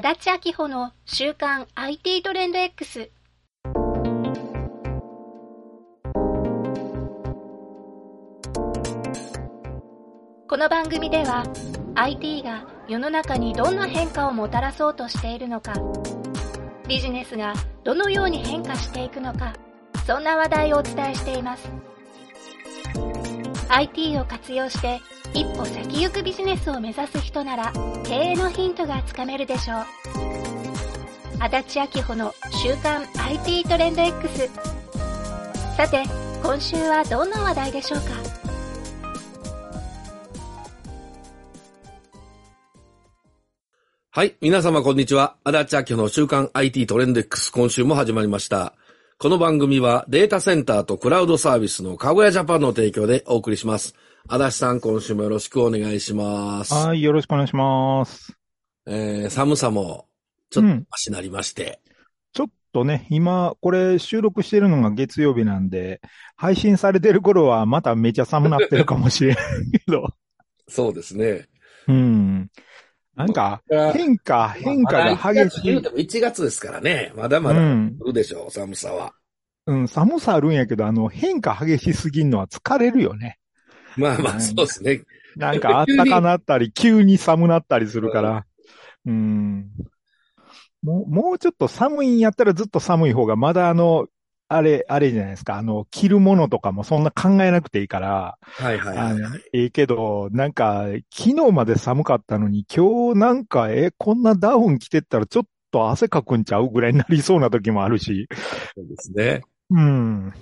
[0.00, 3.10] 足立明穂の週刊 IT トレンド X。
[10.46, 11.42] この番組では
[11.96, 15.74] IT が世の中にどんな変化をもたらそうとしているのか、
[16.86, 17.52] ビジネスが
[17.82, 19.52] どのように変化していくのか、
[20.06, 21.68] そんな話題をお伝えしています。
[23.68, 25.00] IT を活用して
[25.34, 27.72] 一歩先行くビジネスを目指す人なら
[28.04, 29.84] 経営のヒントがつかめるでしょう。
[31.40, 34.48] 足立明穂の週刊 IT トレンド X。
[35.76, 36.02] さて、
[36.42, 38.06] 今週はどんな話題でしょうか？
[44.10, 44.34] はい。
[44.40, 45.36] 皆様、こんにちは。
[45.44, 47.52] 足立明の週刊 IT トレンド X。
[47.52, 48.74] 今週も始まりました。
[49.18, 53.94] この番組はデータセンターとクラウドサービスのかごやジャパンの提供でお送りします。
[54.30, 56.74] 足立さん、今週もよろしくお願いします。
[56.74, 58.36] はい、よろしくお願いします。
[58.86, 60.06] えー、寒さも
[60.50, 61.80] ちょっとマシになりまして。
[62.34, 66.02] ちょっとね、今、これ収録してるのが月曜日なんで、
[66.36, 69.40] 配信されてる頃はまためちゃ寒なってるかもしれんけ
[69.86, 70.10] ど。
[70.68, 71.46] そうですね。
[71.86, 72.50] うん。
[73.16, 73.62] なんか、
[73.94, 75.62] 変化、変化が激しい。
[75.62, 77.14] 言うても1月ですからね。
[77.16, 79.14] まだまだうん来るでしょう、寒さは。
[79.64, 83.37] うん、寒さあるんやけど、あの、変化激しすぎんのは疲れるよね。
[83.98, 85.02] まあまあ、うんそうですね。
[85.36, 88.46] なんかあったかなったり、急に寒なったりするから。
[89.06, 89.70] うん。
[90.82, 94.06] もう、もうちょっと寒いんやったらずっと寒い方が、まだあの、
[94.48, 95.56] あれ、あれじゃないですか。
[95.56, 99.40] あの、着るものとかもそんな考えなくていいから、はいはいはい。
[99.52, 108.26] ええけど、なんか、昨日まで寒かったのに、今日なんか、え、こんなダウン着てったらちょっと汗かくんちゃうぐらいになりそうな時もあるし。
[108.74, 109.42] そうですね。
[109.70, 110.32] うん。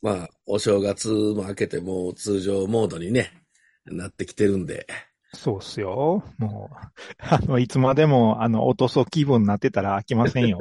[0.00, 3.32] まあ、お正月も明けてもう通常モードにね、
[3.86, 4.86] なってきてるんで。
[5.34, 6.22] そうっすよ。
[6.38, 6.76] もう、
[7.18, 10.58] あの、いつまでも、あの、落とそう気分になってたら飽きませんよ。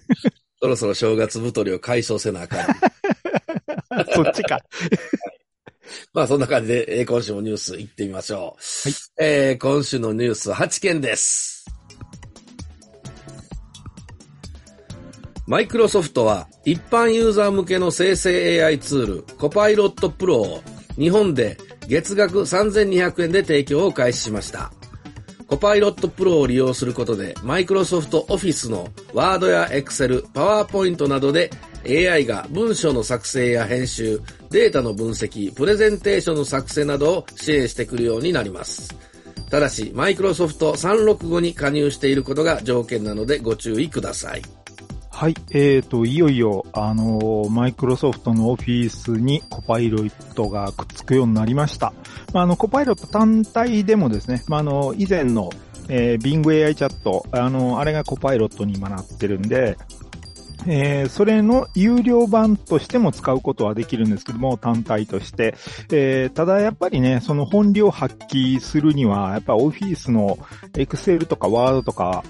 [0.60, 2.66] そろそろ正月太りを解消せなあかん。
[4.12, 4.60] そっちか。
[6.12, 8.88] まあそんな感じで、えー今週もニュース行ってみましょう。
[8.88, 11.79] はいえー今週のニュース8件です。
[15.50, 20.62] マイクロソフトは一般ユーザー向けの生成 AI ツールコパイロットプロを
[20.94, 24.70] 日本で月額3200円で提供を開始しました。
[25.48, 31.50] コパイロットプロを利用することで、マイクロソフトオフィスのワードやエクセル、パワーポイントなどで
[31.84, 38.94] AI が文章の作成や編集、データの分析、プレゼンテーションの作成などを支援してくるようになります。
[39.50, 44.59] ただし、マイクロソフト365に加入していることが条件なのでご注意ください。
[45.20, 45.34] はい。
[45.50, 51.92] えーと、いよいよ、あのマイクロソフトのオフィスにコパイロットがくっつくようになりました。
[52.32, 55.50] まあ、あの、コパイロット単体でもですね、まあ、あの、以前の、
[55.90, 59.76] えー、Bing AI チャット、あの、あれがコパイロットに今なってるんで、
[60.66, 65.54] えーそれの有料版としても使うことはできるんですけども、単体として。
[65.90, 70.38] えーただやっぱりね、その本領発揮するには、やっぱオフィスの
[70.74, 72.24] Excel とか Word とか、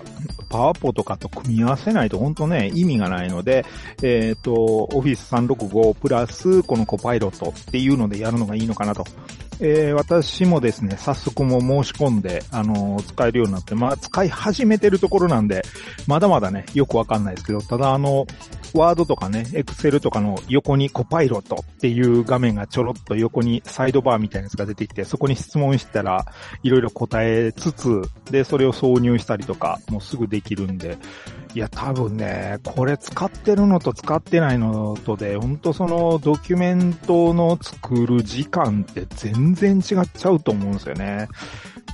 [0.49, 3.65] パワポとかと組み合わせないと本当ね、意味がないので、
[4.03, 9.05] えっ、と、Office 365プラスこのコパイロットっていうのでやるのがいいのかなと。
[9.63, 15.63] えー私もですね、早速も申し込んで、あのー使えるようになって、まあ、使い始めてるところなんで、
[16.07, 18.20] まだまだね、よくわかんないですけど、ただあの、
[18.75, 26.27] ワードとかね、エクセルとかの横にコパイロットっていう画面がちょろっと横にサイドバーみたいなやつが出てきて、そこに質問したら、
[26.63, 30.99] いろいろ答えつつ、で、それを挿入したりとか、もうすぐできるんで、
[31.55, 41.29] いや、多分ね、これ使ってるのと使ってないのとで、ほんとそのドキュメントの作る時間って全然違っちゃうと思うんですよね。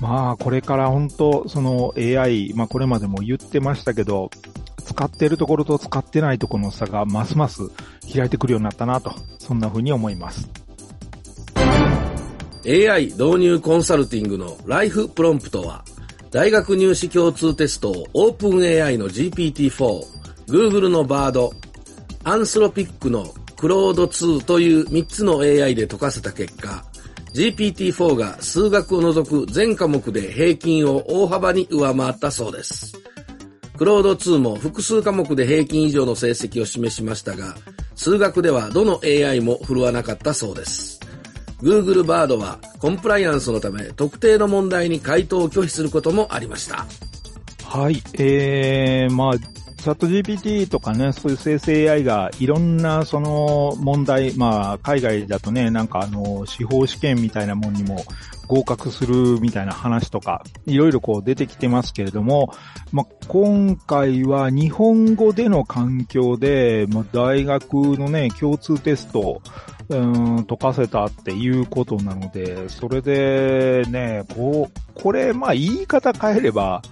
[0.00, 4.30] まあ、これから本当その AI、まあこれまでも言ってましたけど、
[4.86, 7.62] 使ってるところと使ってないところの差がますます
[8.12, 10.48] 開いてくるようになったなと、そんな風に思います。
[12.64, 15.84] AI 導入コンサルティングのライフプロンプトは、
[16.30, 20.04] 大学入試共通テストを OpenAI の GPT-4、
[20.48, 21.50] Google の Bard、
[22.24, 23.26] アンスロピックの
[23.56, 26.84] クロード2という3つの AI で解かせた結果、
[27.34, 33.05] GPT-4 が数学を除く全科目で平均を大幅に上回ったそうです。
[33.76, 37.54] クロード2も複数科目で平均以上の成績を示しましたが、
[37.94, 41.00] 数学ではどの AI も振るわなかったそうです。
[41.62, 46.86] Google Bard はコンプライアンスのため特定の問題に回答を拒否することもありました。
[47.64, 58.04] はい、えー、まあ、チャット GPT とかね、そういう生成 AI がいろんなその問題、まあ、海外だとね、なんかあの、司法試験みたいなもんにも
[58.46, 62.52] 合格するみたいな話とか、いろいろこう出てきてますけれども、
[62.92, 69.42] まあ、今回は日本語での環境で、まあ、大学のね、共通テスト、
[69.88, 76.82] うん、解かせたっていうことなので、それでね、こう、これ、まあ言い方変えれば、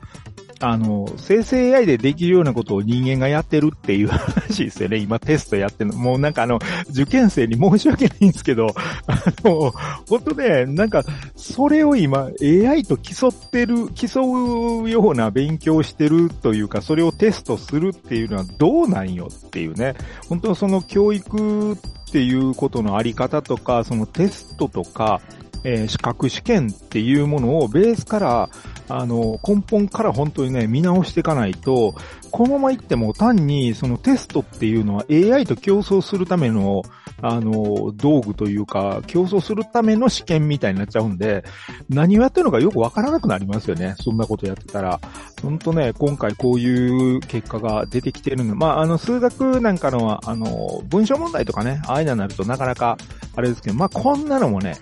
[0.61, 4.99] あの、生成 AI でできるようなことを人間がやってるっていう 話ですよね。
[4.99, 5.97] 今テストやってるの。
[5.99, 6.59] もうなんかあの、
[6.91, 8.69] 受験生に申し訳ないんですけど、
[9.07, 9.73] あの、
[10.09, 11.03] 本当ね、なんか、
[11.37, 19.95] それを今 AI と競ってる、競うような勉強してるというか、それをテストするっていうのはどうなんよっていうね。
[20.29, 21.77] 本当その教育っ
[22.13, 25.21] ていうことのあり方とか、そのテストとか、
[25.65, 28.51] えー、資格試験っていうものをベースから、
[28.89, 31.95] あの、根本から本当にね、見直していかないと、
[32.31, 36.83] このままいっても単にそのテストっていうのは AI と競争するための、
[37.23, 41.45] あの、道具というか、競争するための試験みたいになっちゃうんで、
[41.89, 43.95] 何をやってるのかよくわからなくなりますよね。
[43.99, 45.01] そんなことやってたら。
[45.43, 48.57] ほんとね、今回こういう結果が出てきてるの。
[48.57, 52.99] まあ、あの、数学なんかのは、あの、文章問題とかね、ああいうのになるとなかなか、
[53.37, 54.77] あれですけど、まあ、こんなのもね、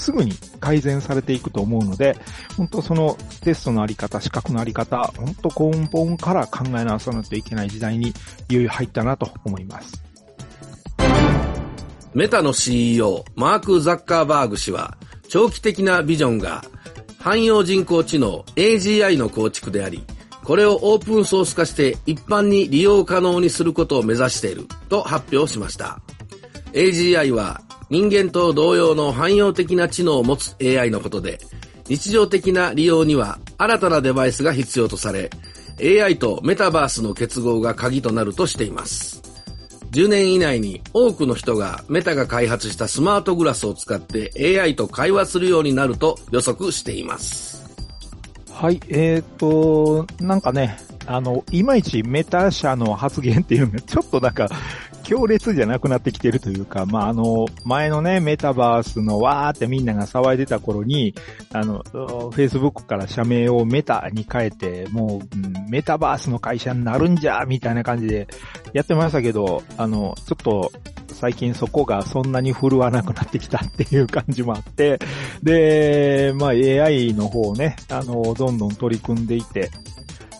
[0.00, 2.16] すぐに改善されていくと思うので、
[2.56, 8.12] 本当そのテストのあり方、資格のあり方、本当根本から考え直さないといけない時代に
[8.48, 10.02] いよいよ入ったなと思います。
[12.14, 14.96] メタの CEO、マーク・ザッカーバーグ氏は、
[15.28, 16.64] 長期的なビジョンが、
[17.20, 20.04] 汎用人工知能 AGI の構築であり、
[20.42, 26.00] これをオープンソース化して一般に利用可能にすることを目指していると発表しました。
[26.72, 31.40] AGI は人間と同様の汎用的な知能を持つ AI のことで、
[31.88, 35.28] 日常的な利用には新たなデバイスが必要とされ、
[35.82, 39.20] AI とメタバースの結合が鍵となるとしています。
[39.90, 47.64] 10年以内に多くの人がメタが開発したスマートグラスを使って AI と会話するようになると予測しています。
[48.52, 54.48] はい、えーと、なんかね、あの、いまいちメタ社の発言っていうのがちょっとなんか
[55.10, 61.16] 強烈じゃなくなってきてるというか、まあ、あの、前のね、メタバースのわーってみんなが騒いでた頃に、
[61.52, 68.28] あの、Facebook から社名をメタに変えて、もう、メタバースの会社になるんじゃ、みたいな感じで
[68.72, 70.70] やってましたけど、あの、ちょっと、
[71.08, 75.00] 最近そこがそんなに振るわなくなってきたっていう感じもあって、
[75.42, 79.70] で、まあ AI の方ね、あの、どんどん取り組んでいて、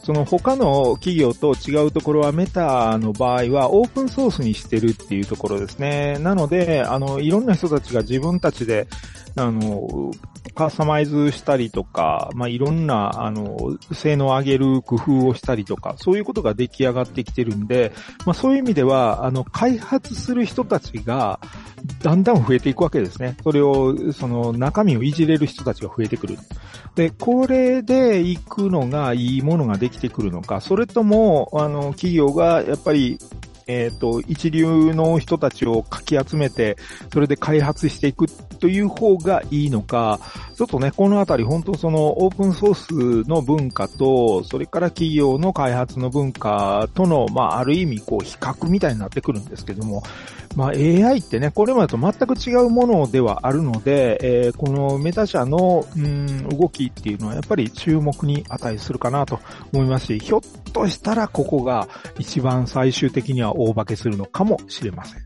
[0.03, 6.19] その他の企業と違うところはメタの場合はオープンソースにしてるっていうところですね。
[6.21, 8.89] なので、あの、いろんな人たちが自分たちで、
[9.37, 10.11] あの、
[10.55, 17.93] カスタマイズしたりとか、まあ、いろんな、あの、性能を上げる工夫をしたりとか、そういうことが出来上がってきてるんで、
[18.27, 21.41] まあ、そういう意味では、あの、開発する人たちが、
[22.03, 23.37] だんだん増えていくわけですね。
[23.43, 26.39] それを、その、中身をいじれる人たちが増えてくる。
[26.95, 33.19] で、これで行くのがいいものができてくるのか、それとも、あの、企業がやっぱり
[33.71, 36.77] えっ、ー、と、一流の人たちをかき集めて、
[37.13, 38.27] それで開発していく
[38.59, 40.19] という方がいいのか、
[40.61, 50.03] ちょっとね、このあたり本当そのオープンソースの文化と、それから企業の開発の文化との、まあ、ある意味、こう、比較みたいになってくるんですけども、
[50.57, 59.41] まあ、AI ってね、これまでと全く違うものではあるので、えー、このメタ社の、うん、動きっていうのはやっぱり注目に値するかなと
[59.73, 60.41] 思いますし、ひょっ
[60.75, 65.25] としたらここが一番最終的には大化けするのかもしれません。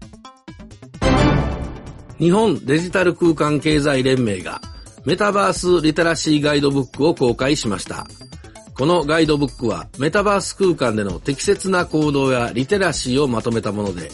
[2.19, 4.61] 日本デジタル空間経済連盟が
[5.07, 8.07] メタバースリテラシーガイドブックを公開しました。
[8.75, 14.11] このガイドブックはメタバース空間での適切な行動やリテラシーをまとめたもので、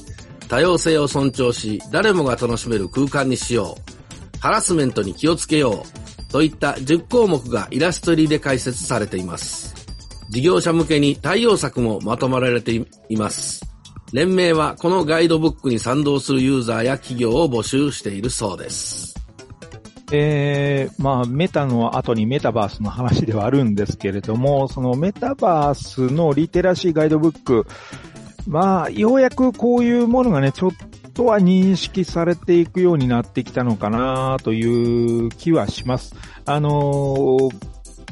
[0.48, 4.38] 多様性を尊重し、誰もが楽しめる空間にしよう。
[4.40, 6.32] ハラスメントに気をつけよう。
[6.32, 9.74] といった10項目がイラスト入りで解説されています。
[10.30, 12.72] 事業者向けに対応策もまとまられて
[13.08, 13.60] います。
[14.12, 19.14] 連盟はこのガイドブックに賛同するユーザーや企業を募集しているそうです。
[20.12, 27.66] え、まあ、メタの後にメタバースの話ではあるんですけれども、そのメタバースのリテラシーガイドブック、
[28.46, 30.70] まあ、ようやくこういうものがね、ちょっ
[31.14, 36.14] とは認識されていくようになってきたのかなという気はします。
[36.46, 37.54] あのー、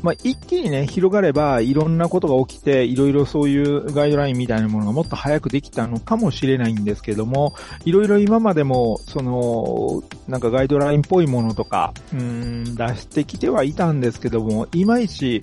[0.02, 15.40] まあ、一気にね、広がれば、いろんなことが起きて、いろいろそういうガイドラインみたいなものがもっと早くできたのかもしれないんですけども、いろいろ今までも、その、なんかガイドラインっぽいものとか、うん、出してきてはいたんですけども、いまいち、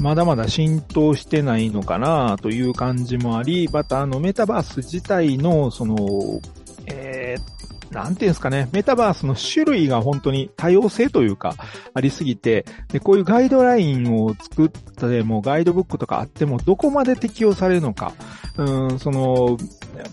[0.00, 6.40] まだまだ浸透してないのかなという感じもあり、またあのメタバース自体のその、
[6.86, 11.54] えー、なんていうんですかね、メタバースの種類が本当に多様性というか、
[11.92, 18.12] ありすぎて、で、こういうガイドラインを作ったでも、ガイドブックとかあっても、どこまで適用されるのか、
[18.56, 19.56] うん、その、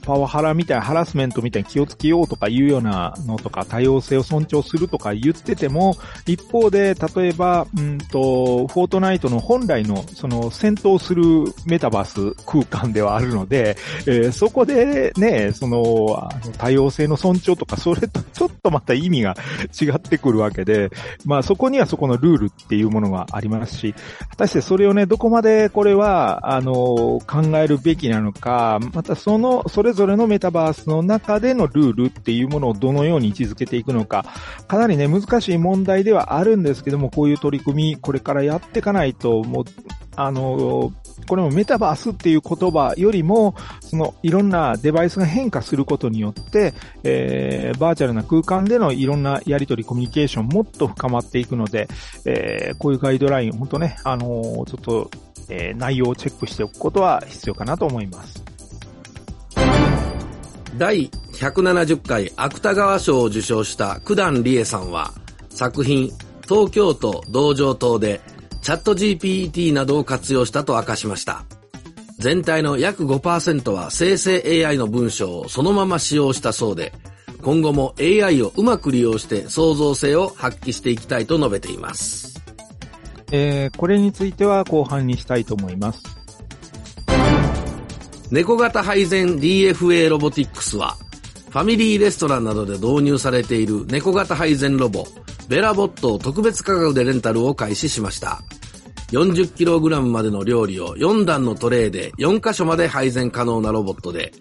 [0.04, 11.24] パワハラみたいな、ハラスメントみたいに気をつけようとかいうようなのとか、多様性を尊重するとか言ってても、一方で、例えば、うんと、フォートナイトの本来の、その、戦闘する
[11.66, 19.36] メタバース空間ではあるので、えー、そこでね、その、あの多様性の尊重とか、それとちょっとまた意味が
[19.80, 20.90] 違ってくるわけで、
[21.26, 23.94] まあそこにはそこのルールっていうものがありますし、
[24.32, 27.22] 果たしてそれをね、どこまでこれは、あの、考
[27.56, 34.26] えるべきなのか、またその、それぞれのメタバースの中でのルールっていうものをどのように位置づけていくのか、
[34.68, 39.66] かなりね、難しい問題ではあるんですけども、こういう取り組み、これからやっていかないと、もう、
[40.16, 40.92] あの、
[41.28, 46.74] これもメタバースっていう言葉よりも、そのいろんなデバイスが変化することによって、
[47.04, 51.88] えー、バーチャルな空間でのいろんなやり取り、コミュニケーションもっと深まっていくので、
[52.26, 55.12] えー、こういうガイドライン、本当ね、あのー、ちょっと、
[55.50, 58.44] えー、内容をチェックしておくことは必要かなと思います。
[60.78, 65.14] 第170回芥川賞を受賞した九段理恵さんは、
[65.50, 66.10] 作品、
[66.48, 68.22] 東京都道場島で
[68.62, 71.46] チャット GPT などを活用したと明かしました。
[72.20, 76.94] 全体の約5%は生成 AI の文章をそのまま使用したそうで、
[77.42, 82.40] 今後も AI をうまく利用して創造性を発揮していきたいと述べています。
[83.32, 86.04] えー、これについては後半にしたいと思います。
[88.30, 90.96] 猫型配膳 DFA ロボティックスは、
[91.50, 95.06] ファミリーレストランなどで導入されている猫型配膳ロボ、
[95.52, 98.42] ベラボットを特別価格でレンタルを開始しました。
[99.12, 104.32] 40kg までの料理を4段のトレイで4箇所まで配膳可能なロボットで、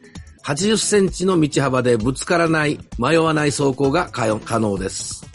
[0.45, 5.27] 80センチの道幅でぶつからない、迷わない走行が可能です。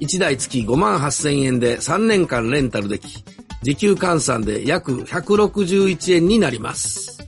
[0.00, 3.24] 1台月5万8000円で3年間レンタルでき、
[3.62, 7.24] 時給換算で約161円になります。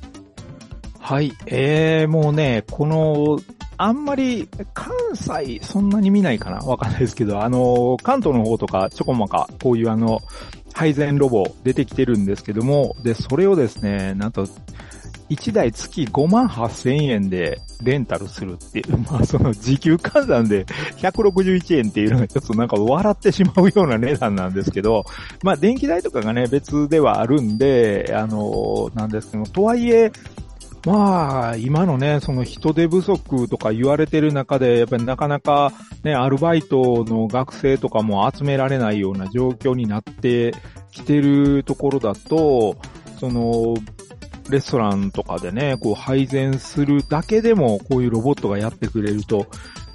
[0.99, 1.33] はい。
[1.47, 3.39] えー、もうね、この
[3.77, 6.59] あんまり関西そんなに見ないかな。
[6.59, 10.21] わかんないですけど、あの、関東の方とかちょこまかこういうあの、
[10.73, 14.47] 配膳ロボ出てきてるんですけども、で、それをですね、なんと、
[15.31, 20.65] 1台月5万8千円でレンタルするっていう、 まあその時給換算で
[20.99, 25.05] 161円っていうのがちょっとなんか笑ってしまうような値段なんですけど、
[25.43, 30.13] まあ電気代とかがね別ではあるんで、あの、なんですけども、とはいえ、
[30.85, 35.73] まあ、今のね、その人手不足とか言われてる中で、やっぱりなかなか
[36.03, 40.55] ね、アルバイトの学生とかも集められないような状況になって
[40.91, 42.77] きてるところだと、
[43.19, 43.75] その、
[44.51, 49.47] レストランとかでね、こう配膳するだけでもこういうロボットがやってくれると、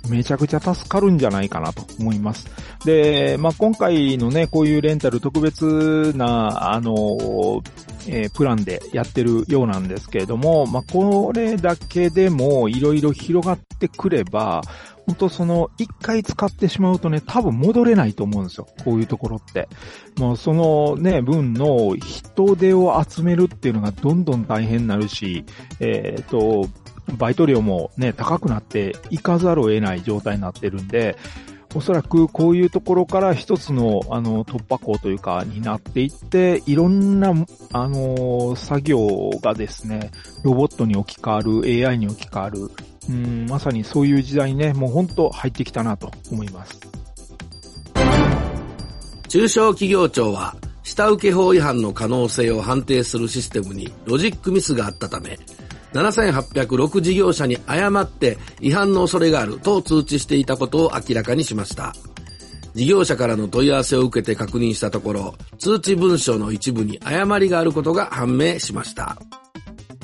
[0.10, 2.48] めちゃくちゃ助かるんじゃないかなと思います。
[2.86, 7.62] で、まあ、今回のね、こういうレンタル特別な、あの、
[8.11, 14.61] えー、プランでやってるようなんですけれども、まあ、これだけでもいろいろ広がってくれば、
[15.05, 18.67] 本当その、一回使ってしまうとね、多分戻れないと思うんですよ。
[18.83, 19.67] こういうところって。
[20.17, 25.45] もうそのね、分の人手を集めるっていうのがどんどん大変になるし、
[25.79, 26.67] えっ、と、
[27.17, 31.17] バイト料もね、高くなっていかざるを得ない状態になってるんで、
[31.75, 37.33] おそらくこういうところから一つの、あの、突破口というか、になっていって、いろんな、
[37.73, 40.09] あの、作業がですね、
[40.43, 42.71] ロボットに置き換わる、AI に置き換わる、
[43.07, 46.79] うん、まさにそういう時代にね、もう本当入ってきたなと思います。
[49.27, 55.38] 中小企業庁は、下請け法違反の可能性を判定するシステムにロジックミスがあったため、
[55.93, 61.93] 7806事業者に誤って違反の恐れがあると通知していたことを明らかにしました。
[62.75, 69.17] 事業者からの問い合わせを受けて確認したところ、通知文書の一部に誤りがあることが判明しました。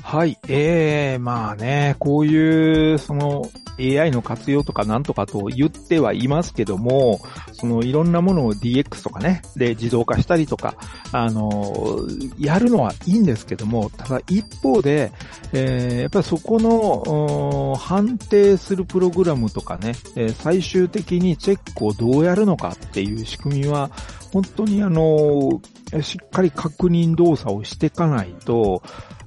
[0.05, 0.38] はい。
[0.47, 7.21] ええー、まあね、こういう、その、AI の活用とかなんとかと言ってはいますけども、
[7.53, 10.75] そのいろんなものを DX とかね、で自動化したりとか、
[11.12, 12.05] あの、
[12.38, 15.12] やるのはいいんですけども、ただ一方で、
[15.53, 23.89] えー、やっぱりそこの、判定するプログラムとかね、え最終的にチェックをどうやるのかっていう仕組みは、
[24.31, 25.62] 本当にあの、
[26.03, 28.83] しっかり確認動作をしていかないと、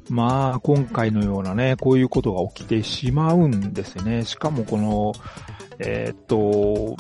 [0.08, 4.24] まあ、今回のようなね、こういうことが起きてしまうんですね。
[4.24, 5.12] しかもこの、
[5.78, 6.96] えー、っと、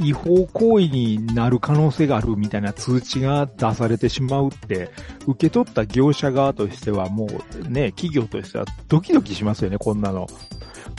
[0.00, 4.90] 違法行為になる可能性があるみたいな通知が出されてしまうって、
[5.26, 10.26] 受け取った業者側としてはもうね、企業としてはドキドキしますよね、こんなの。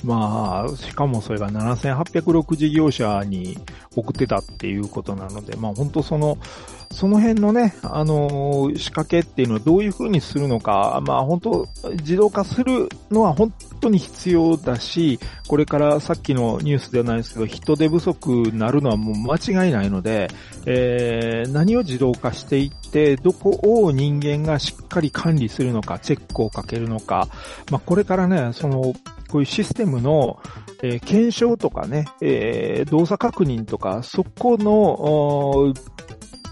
[0.04, 3.58] まあ、しかもそれが7806事業者に
[3.96, 6.38] 送ってたっていうことなので、まあ本当その、
[6.92, 20.30] その辺のね、あの仕掛けっていうのはどういうふうにするのか、まあ本当自動化するのは本当に必要だし、これからさっきのニュースではないですけど、人手不足になるのはもう間違いないので、
[20.65, 27.27] えー、何を自動化していって、どこを人間がしっかり管理するのか、チェックをかけるのか、
[27.72, 28.94] まあこれからね、その、
[29.30, 30.39] こういうシステムの、
[30.82, 35.74] えー、検証とかね、えー、動作確認とか、そこの、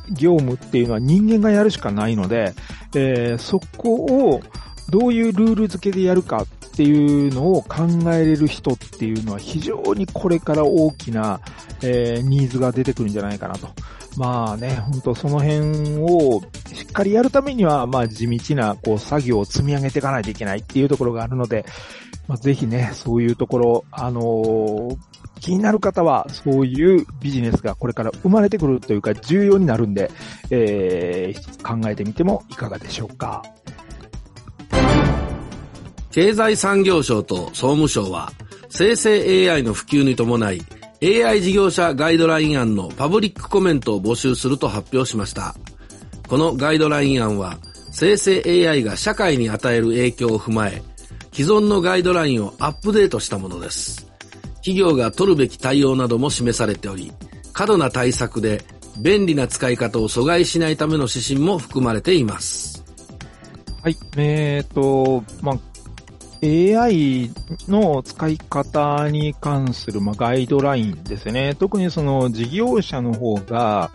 [0.10, 2.54] 業務っていうのは人間がやるしかないので、
[2.96, 4.42] えー、そこを
[4.90, 11.40] どういうルール付けでやるかっていうのを考えれる人っていうのは非常にこれから大きな、
[11.82, 13.68] えー、ニーズが出てくるんじゃないかなと。
[14.18, 16.42] まあね、本当その辺を
[16.72, 21.66] しっかりやるためには、まあ地道なこう作業を積み上げていかないといけないっていうところがあるので、
[22.28, 24.98] まあ、ぜひね、そういうところ、あのー、
[25.44, 30.10] 気になる方は、そういうビジネスがこれから生まれてくるというか、重要になるんで、
[30.50, 33.44] えー、考えてみてもいかがでしょうか。
[36.12, 38.32] 経済産業省と総務省は、
[38.70, 40.62] 生成 AI の普及に伴い、
[41.04, 45.56] AI 事業者ガイドライン案のパブリックコメントを募集すると発表しました。
[46.30, 47.58] このガイドライン案は、
[47.92, 50.82] 生成 AI が社会に与える影響を踏まえ、
[51.34, 54.13] 既存のガイドラインをアップデートしたものです。
[54.64, 57.12] 企業が取るべき対応なども示されており、
[57.52, 58.64] 過度な対策で
[58.98, 62.82] 便利な使い方を阻害しないための指針も含まれています。
[63.84, 63.98] はい。
[64.16, 65.56] えっ、ー、と、まあ、
[66.42, 67.30] AI
[67.68, 71.56] の使い方に関する、まあ、ガイドラインですね。
[71.60, 73.92] 特にその事業者の方が、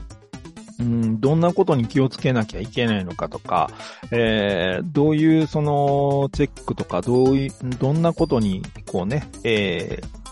[0.79, 3.71] うん、どんなことに気をつけなきゃいけないのかとか、
[4.11, 10.28] えー、どういうそのチェックとか、どういう、どんなことにこうね、えー、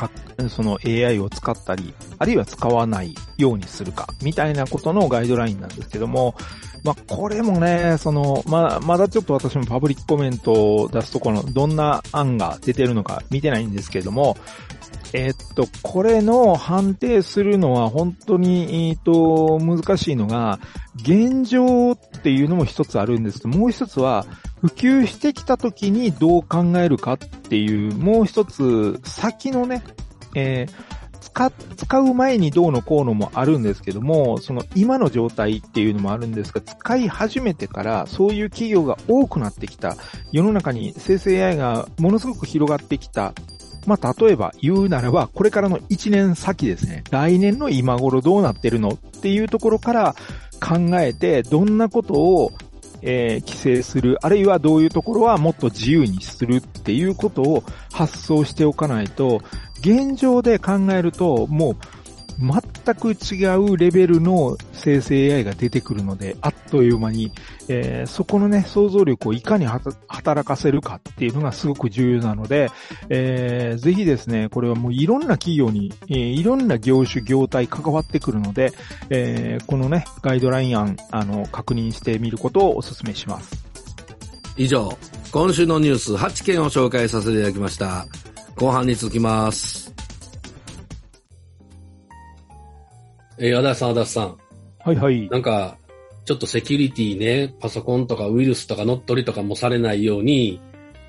[0.00, 0.10] か、
[0.48, 6.34] その AI を使ったり、あるいは使わないようにするか、みたいなことのガイドラインなんですけども、
[6.82, 14.36] まあ、これもね、その、ままだちょっと私もパブリックコメントを出すところ、どんな案が出てるのか見てないんですけども、
[15.12, 20.60] えっと、これの判定するのは本当に、えっと、難しいのが、
[20.96, 23.40] 現状っていうのも一つあるんです。
[23.40, 24.26] けど、もう一つは、
[24.60, 29.82] 普及してきた時にどう考えるかっていう、もう一つ先のね、
[30.34, 39.96] えー、使、使う前にどうのこうのもあるんですけども、その今の状態っていうのもあるんですが、使い始めてからそういう企業が多くなってきた、
[40.32, 43.32] 世の中に生成 AI がものすごく広がってきた。
[43.86, 50.14] まあ、例えば言うならば、これからの1年先ですね、来年の今頃どうなってるのっていうところから
[50.60, 52.52] 考えて、どんなことを
[53.02, 59.42] えー、規制する、あるいはどういうところはもっと自由にするっていうことを発想しておかないと、
[59.80, 61.76] 現状で考えると、もう
[62.40, 67.32] 全く違うレベルの生成 AI が出てくるので、あっという間に、
[67.68, 72.70] えー、そこのね、想像力をいかに働かせるかっていうのがすごく重要なので、
[73.10, 78.72] えー、ぜひですね、これはもういろんな企業に、えー、いろんな業種、業態関わってくるので、
[79.10, 83.64] えー、このね、ガイドライン案、あの、確認してみることをお勧めします。
[84.56, 84.96] 以上、
[85.30, 88.06] 今週のニュース8件を紹介させていただきました。
[88.56, 89.99] 後半に続きます。
[93.40, 94.36] えー、足立さん、足立さん。
[94.84, 95.28] はいはい。
[95.30, 95.78] なんか、
[96.26, 100.60] ちょっとセキュリティね、パソコンとかウイルスとか乗っ取りとかもされないように、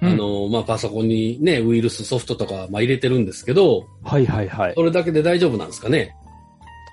[0.02, 4.74] うん、あの、まあ、パソコンにね、ウイルスソフトとか、まあ、入れてるんですけど、はいはいはい。
[4.76, 6.16] それだけで大丈夫なんですかね？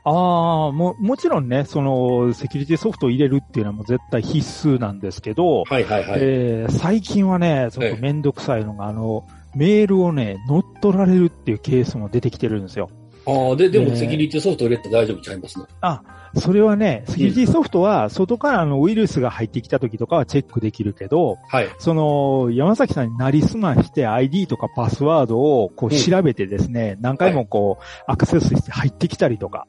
[0.04, 6.20] ああ、も、もちろんね、その、セキュリティソフトを入れるっていうのはもう絶対必須なんですけど、はいはいはい。
[6.20, 9.24] えー、最近はね、ちょっとめんどくさいのが、あの、
[9.54, 12.90] メールをね、乗っ取られるっていうケースも出てきてるんですよ。
[13.28, 15.66] ああ、で、でもセキュリティソフト入れて大丈夫ちゃいますね。
[15.82, 16.02] あ、
[16.34, 21.68] それはね、セキュリティソフトは外からのウイルスが入ってきた時とかはチェックできるけど、はい。
[21.78, 29.66] その、山崎さんになりすまして ID とかパスワードをこう調べてですね、うん、何回もこう、アクセスして入ってきたりとか、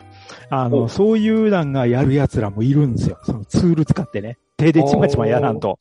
[0.49, 3.19] あの、そういうなんがやる奴らもいるんですよ。
[3.23, 4.37] そのツール使ってね。
[4.59, 5.79] 手でちまちまやらんと。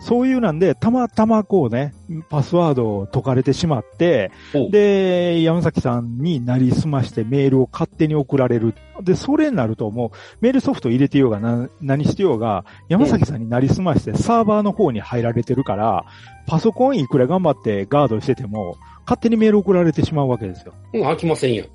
[0.00, 1.92] そういうなんで、たまたまこうね、
[2.30, 4.30] パスワードを解かれてしまって、
[4.70, 8.74] で、山崎さんになりすましてメールを勝手に送られる。
[9.02, 10.10] で、それになるともう、
[10.40, 16.06] メールソフト入れてようがな、何してようが、山崎さんになりすましてサーバーの方に入られてるから、
[16.46, 20.72] パソコンいくら頑張ってガードしてても、勝手にメール送られてしまうわけですよ。
[20.94, 21.66] うん、飽きませんよ。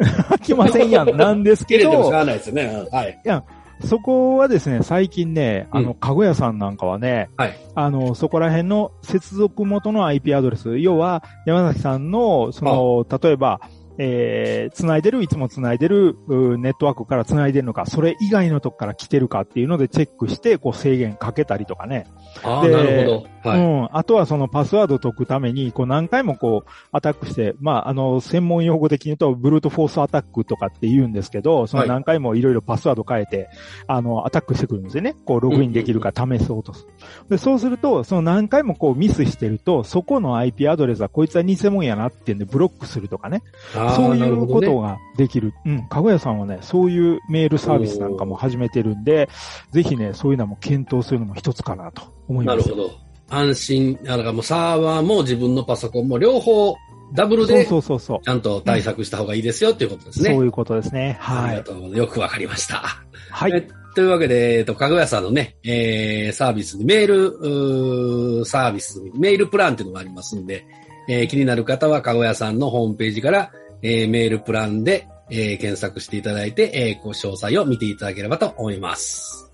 [0.00, 1.90] 飽きませんやん、なんですけど。
[1.90, 2.86] 入れてもしゃあないですよね。
[2.90, 3.20] はい。
[3.24, 3.44] いや、
[3.84, 7.58] そこはですね、最近ね、あの、うんかごやさんなんかはね、はい。
[7.74, 13.60] あの、そこら辺の接続元の IP アドレス、要は、山崎さんの、その、例えば、
[14.02, 22.06] えー、繋いでる、いつも繋いでる、うネットワークから繋いでるのか、それ以外のとこから来てるかっていうのでチェックして、こう制限かけたりとかね。
[22.42, 23.10] ああ、でなるほ
[23.44, 23.50] ど。
[23.50, 23.60] はい。
[23.60, 23.88] うん。
[23.92, 33.50] あとはそのパスワード解くために、こう何回もこうアタックして、まあ、あの、専門用語的に言うと、ブルートフォースアタックとかって言うんですけど、その何回もいろいろパスワード変えて、
[33.86, 35.14] あの、アタックしてくるんですよね。
[35.24, 36.92] こう、ログインできるか試そうとする。
[37.28, 43.42] で、そうすると、その何回もこうミスしてると、そこの IP アドレスはこいつは偽物やなってんでブロックするとかね。
[43.90, 45.52] ああそういうことができる。
[45.66, 45.88] うん。
[45.88, 49.28] かごやさんはね、そういうメールサービスなんかも始めてるんで、
[49.70, 52.58] ぜひね、そういうのも検討するのも一つかなと思います。
[52.58, 52.90] なるほど。
[53.30, 56.76] 安心、だからもうサーバーも自分のパソコンも両方
[57.14, 58.20] ダブルでそうそうそう。
[58.22, 60.30] ちゃんと対策した方がいいですよっていうことですね。
[60.34, 61.18] そういうことですね。
[61.20, 61.50] あはい。
[61.52, 61.96] りがとう。
[61.96, 62.82] よくわかりました。
[63.30, 63.52] はい。
[63.54, 70.64] えというわけで、えっと、かぐやさんのね、えー、サービスに、メール、うーサービスに、メールプランっていうのがありますんで、
[71.08, 73.50] えー気になる方は、かごやさんのホームページから、
[73.82, 79.52] えーメールプランで、えー検索していただいて、えーご詳細を見ていただければと思います。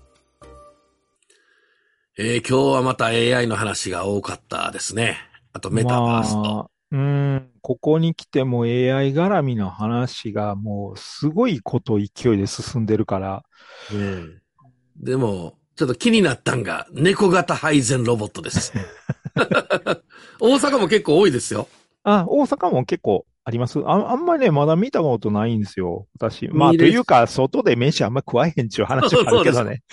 [2.17, 5.17] えー今日はまた AI の話が多かったですね。
[5.53, 6.41] あとメタバースと。
[6.41, 13.43] まあうん、ここに来ても AI 絡みの話がもうすごいこと勢いで進んでるから、
[13.91, 14.41] うん
[14.99, 18.73] でも、ちょっと気になったんが、猫型配膳ロボットです。
[20.41, 21.67] 大阪も結構多いですよ。
[22.03, 23.79] あ、大阪も結構あります？
[23.85, 26.05] ああんまりね、まだ見たことないんですよ。
[26.19, 26.49] 私。
[26.49, 29.83] まあ、というか、外で飯あんま食わへんっちゅう話はあるけどね。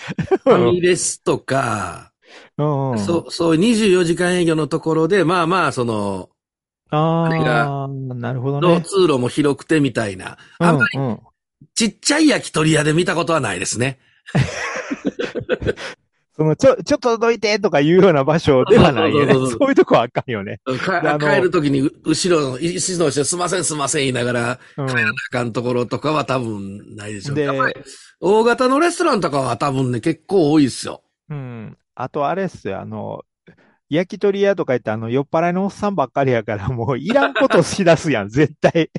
[0.43, 2.11] ファミレスとか、
[2.59, 2.99] うんうん。
[2.99, 6.29] そう、そういう24時間営業のところで、まあまあ、その、
[6.89, 8.81] ああなるほどのね。
[8.81, 10.37] 通路も広くてみたいな。
[10.59, 10.99] あんまり
[11.75, 13.99] ちっちゃい焼き鳥屋で見たことはないですね。
[16.35, 19.33] その、ちょ、ちょっとどいてとかいうような場所ではないよね。
[19.49, 20.59] そういうとこはあかんよね。
[20.67, 27.35] 帰るときに、う後ろの、椅子の後ろすいませんすいません言いながら、うん帰らなあかんところとかは多分ないでしょう。
[27.35, 27.47] で
[28.19, 31.03] 大型のレストランとかは多分ね、結構多いですよ。
[31.29, 31.77] うん。
[31.95, 33.23] あとあれっすよ、あの、
[33.89, 38.89] 焼き鳥屋とか言ってあの、酔っ払いのおっさんばっかりやから、もういらんことしだすやん、 絶対。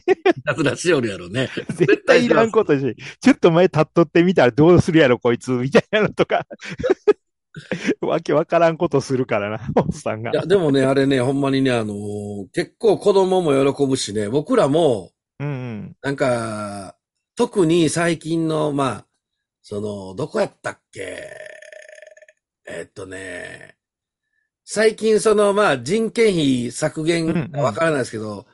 [0.44, 1.50] やつらしよるやろね。
[1.74, 6.46] 絶対いらんことし、ちょっと前立っとってみたらどうするやろ、こいつ、みたいなのとか。
[8.00, 10.34] わけわからんことするからな、 おっさんがい。
[10.34, 15.96] や、でもね、あれね、ほんまにね、あのー結構子供も喜ぶしね、僕らも、うんうん。
[16.02, 16.96] なんか、
[17.36, 19.06] 特に最近の、まあ、
[19.62, 21.28] その、どこやったっけ？
[22.68, 23.76] えっとね、
[24.64, 28.46] 最近その、まあ、人件費削減うんうんわからないですけど、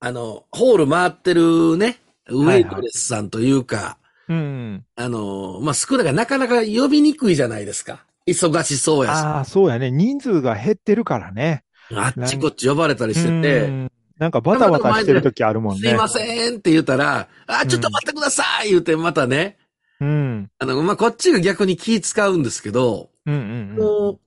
[0.00, 4.84] あの、ホール回ってるね、ウェイトレスさんというか、うんうん。
[4.96, 8.04] あの、まあ、少ないからなかなか呼びにくいじゃないですか。
[8.26, 9.18] 忙しそうやし。
[9.18, 9.90] ああ、そうやね。
[9.90, 11.64] 人数が減ってるからね。
[11.92, 15.88] あっちこっち呼ばれたりしてうて、んなんかバタバタしてる時あるもんね。
[15.88, 19.58] すいませんって言ったら、あ、ちょっと待ってください言うて、またね、
[20.00, 20.50] うん。
[20.58, 23.76] あの、まあ、こっちが逆に気使うんですけど、うんうんうん。
[23.76, 24.20] もう、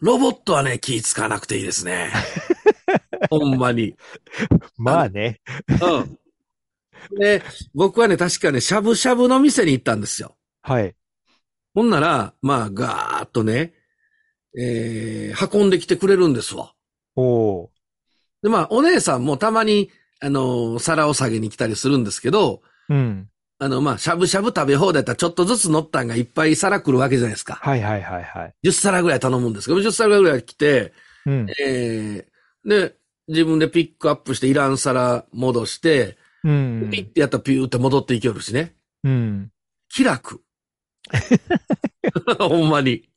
[0.00, 2.10] ロボットはね、気使わなくていいですね。
[3.30, 3.94] ほんまに。
[4.76, 5.40] まあね。
[5.68, 6.18] うん。
[7.18, 7.42] で、
[7.74, 10.36] 僕はね、確かね、しゃぶしゃぶの店に行ったんですよ。
[10.62, 10.94] はい。
[11.74, 13.74] ほんなら、まあ、ガーッとね、
[14.56, 16.72] えー、運んできてくれるんですわ。
[17.16, 17.68] おー。
[18.42, 19.90] で、まあ、お姉さんもたまに、
[20.20, 23.28] あの、皿を下げに来たりするんですけど、うん。
[23.58, 27.54] あの、まあ、しゃぶしゃぶ食べ放題だったらちょっとずつ乗ったんがいっぱい皿来るわけじゃないですか。
[27.54, 28.54] はいはいはいはい。
[28.64, 30.92] 10皿ぐらい頼むんですけど、10皿ぐらい来て、
[31.26, 31.46] うん。
[31.60, 32.94] えー、で、
[33.28, 36.90] 自分でピックアップしていらん皿戻して、うん。
[36.90, 38.74] ピッてやったらピューって戻っていけるしね。
[39.02, 39.50] うん。
[39.88, 40.42] 気楽。
[42.38, 43.08] ほんまに。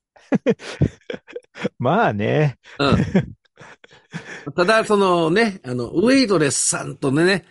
[1.80, 2.58] まあね。
[2.80, 4.54] うん。
[4.54, 7.46] ただ、そのね、あの、ウェイドレスさんとね、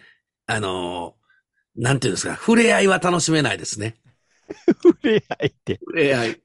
[0.47, 1.15] あの、
[1.77, 3.97] なんていうんですか、触れ合いは楽しめないですね。
[4.83, 5.79] 触れ合いって。
[5.81, 6.43] 触れ合い。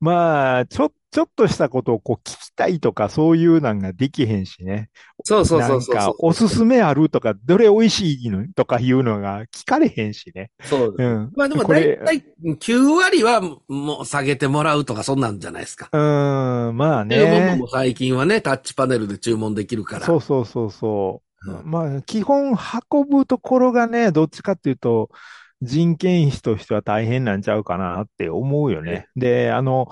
[0.00, 4.90] まあ、ちょ、ちょっとしたことをこう聞きたいとかそういうなんができへんしね。
[5.24, 10.50] そうそうそうそうなんか、おすすめあるとか、どれ美味しいのとかいうのが聞かれへんしね。
[10.62, 11.06] そうです。
[11.06, 11.32] うん。
[11.34, 15.88] まあでも大体9割はもう下げてもらうとかそんなんじゃないですか。
[15.92, 17.68] うーん、まあねも。
[17.68, 20.06] 最近はね、タッチパネルで注文できるから。
[20.06, 21.50] そうそうそうそう。
[21.50, 22.56] うんまあ、基本
[22.92, 25.08] 運ぶところがね、どっちかっていうと、
[25.62, 29.08] 人件費としては大変なんちゃうかなって思うよね。
[29.16, 29.88] で、あの、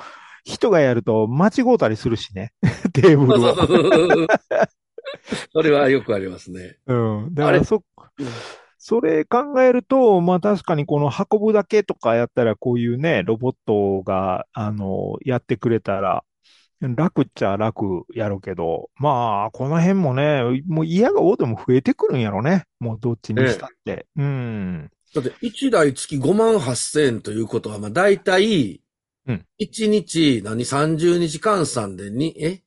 [0.46, 2.52] 人がやると間違うたりするしね。
[2.94, 4.28] テーブルを。
[5.52, 6.78] それはよくありますね。
[6.86, 7.34] うん。
[7.34, 7.82] だからそ、
[8.18, 8.26] うん
[8.78, 16.22] それ考えると、まあ確かにこの運ぶだけとかやったらこういうね、ロボットが、あの、やってくれたら、
[16.80, 22.66] 楽っちゃ楽やろうけど、まあ、この辺もね、もう嫌が多でも増えてくるんやろね。
[22.78, 24.06] もうどっちにしたって。
[24.14, 24.90] うん。
[25.12, 28.82] だって1台月5万8千円ということは、まあ大体、
[29.26, 32.62] うん1日、何、30日換算でに、え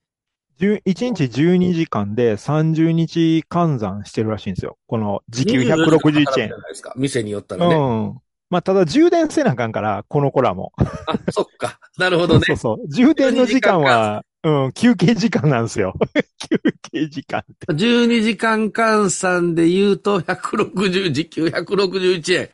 [0.59, 4.77] ？10 1日12時間で30日換算してるらしいんですよ。
[4.87, 6.49] この時給24時間働く161じゃ円。
[6.49, 6.93] ないですか。
[6.97, 7.75] 店によったらね。
[7.75, 8.17] うん。
[8.49, 10.73] まあ、ただ充電せなあかんから、この子らも。
[10.77, 10.87] あ、
[11.31, 11.79] そっか。
[11.97, 12.45] なるほどね。
[12.47, 12.87] そうそう。
[12.89, 15.93] 充電の時間は、うん、休憩時間なんですよ。
[16.49, 16.57] 休
[16.91, 17.67] 憩時間って。
[17.71, 22.49] 12時間換算で言うと、160、時給161円。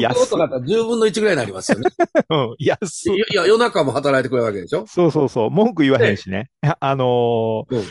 [0.00, 1.90] 東京とかだったら10分の1ぐらいになりますよね。
[2.30, 4.86] うん、安いや、いや夜中も働いてくれるわけでしょ？
[4.86, 5.50] そうそうそう。
[5.50, 6.50] 文句言わへんしね。
[6.62, 7.84] いやあのーうん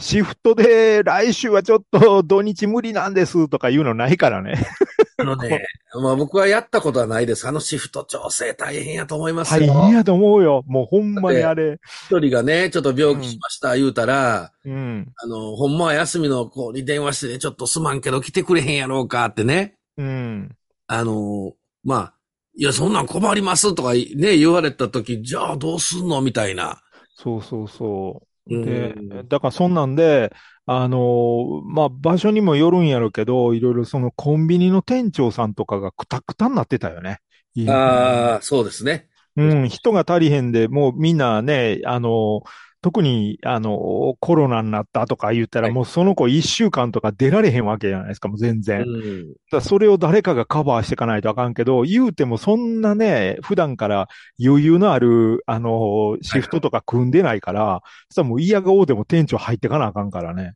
[0.00, 4.54] シフトで来週はちょっと土日無理なんですとか言うのないからね。
[5.16, 7.46] あのね、まあ僕はやったことはないです。
[7.46, 9.72] あのシフト調整大変やと思います大よ。
[9.74, 10.64] 変やと思うよ。
[10.66, 11.78] もうほんまにあれ。
[12.10, 15.06] 一人がね、ちょっと病気しました、言うたら、うん。
[15.16, 19.74] あの、ほんまは休みの子に電話してね、ちょっとすまんけど来てくれへんやろうかってね。
[19.98, 20.56] うん。
[20.94, 22.14] あの、まあ、
[22.54, 26.82] いや、そんなん困りますとかね、言われた時、じゃあどうすんのみたいな。
[27.14, 28.28] そうそうそう。
[28.50, 30.32] うんで、だからそんなんで、
[30.66, 37.18] あのーまあ、場所にもよるんやろうけど、いろいろそのコンビニの店長さんとかがくたくたになってたよね。
[37.66, 39.08] ああ、そうですね。
[39.36, 42.42] うん、人が足りへんで、もうみんなね、あの、
[42.82, 48.82] 特に、あの、コロナになったとか言ったら、はいもうその子一週間とか出られへんわけじゃないですか、もう全然。
[48.82, 49.34] うん。
[49.52, 54.08] らそれを誰かがカバーしていかないとあかんけど、言うてもそんなね、普段から
[54.44, 60.54] 余裕のある、あの、シフトとか組んでないから、そしたらもう嫌がおうでも店長入ってかなあかんからね。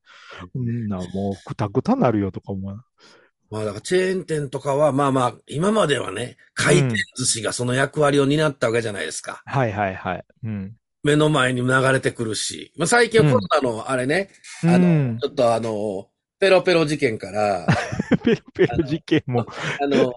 [0.54, 2.80] うんな、もうくたくたなるよとか思う。
[3.50, 9.42] まあだからチェーン店とかは、まあまあ、今まではね、回転寿司がその役割を担ったわけじゃないですか。
[9.44, 10.24] はいはいはい。
[10.44, 10.72] うん。
[11.02, 12.72] 目の前に流れてくるし。
[12.76, 14.30] まあ最近はコロナのあれね、
[14.62, 17.66] あの、うんちょっとあの、ペロペロ事件から、
[18.22, 19.46] ペロペロ事件も。
[19.80, 20.12] あの、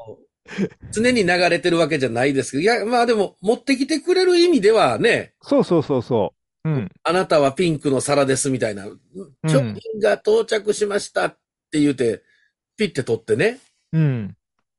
[0.92, 6.34] 常に流れてるわけじゃないですけど、いや、まあでも、持ってきてくれる意味ではね、そうそうそうそ
[6.66, 6.70] う。
[6.70, 6.92] うん。
[7.04, 8.86] あなたはピンクの皿ですみたいな、
[9.48, 11.38] 商品が到着しましたっ
[11.72, 12.24] て言うて、
[12.78, 13.60] ピッて取ってね、
[13.94, 14.36] うん。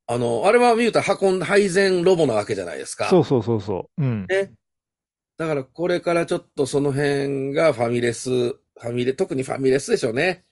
[0.06, 3.08] あの、あれは見うたら運ん、配膳ロボなわけじゃないですか。
[3.08, 4.02] そうそうそうそう。
[4.02, 4.26] うん。
[4.28, 4.52] ね。
[5.40, 10.44] だからこれからちょっとその辺がファミレス、ファミレ、特にファミレスでしょうね。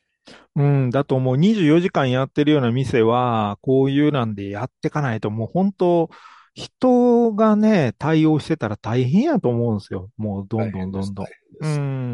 [0.56, 1.36] うん、だと思う。
[1.36, 6.08] 24時間やってるような店は、こういうなんでやってかないと、もう本当、
[6.54, 10.08] 人がね、対応してたら大変やと思うんですよ。
[10.16, 11.26] もうどんどんどんどん。
[11.60, 11.68] う。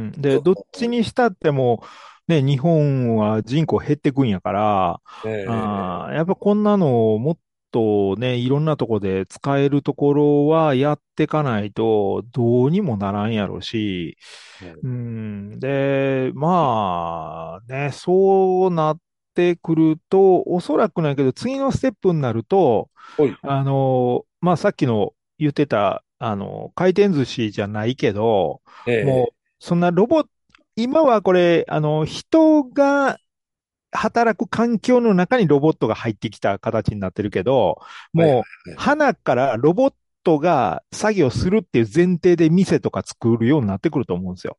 [0.08, 0.12] ん。
[0.20, 1.80] で、どっちにしたっても、
[2.26, 7.38] ね、日本は人口減ってくんやから、ええあーやっぱこんなのをもっ
[7.74, 14.16] とね、いろんなとこで使えるところはやってかないと、どうにもならんやろし、
[14.84, 18.98] うん、で、まあ、ね、そうなっ
[19.34, 29.04] てくると、おそらくないけど、次のステップになるとはい、あの、まあ、さっきの言ってた、あの、回転寿司じゃないけど、ええ。
[29.04, 30.22] もう、そんなロボ、
[30.76, 33.18] 今はこれ、あの、人が
[33.94, 37.78] 働く環境の中にロボットが入ってきた形になってるけど、
[38.12, 44.58] もう、花からロボットが作業するっていう前提で店とか作るようになってくると思うんですよ。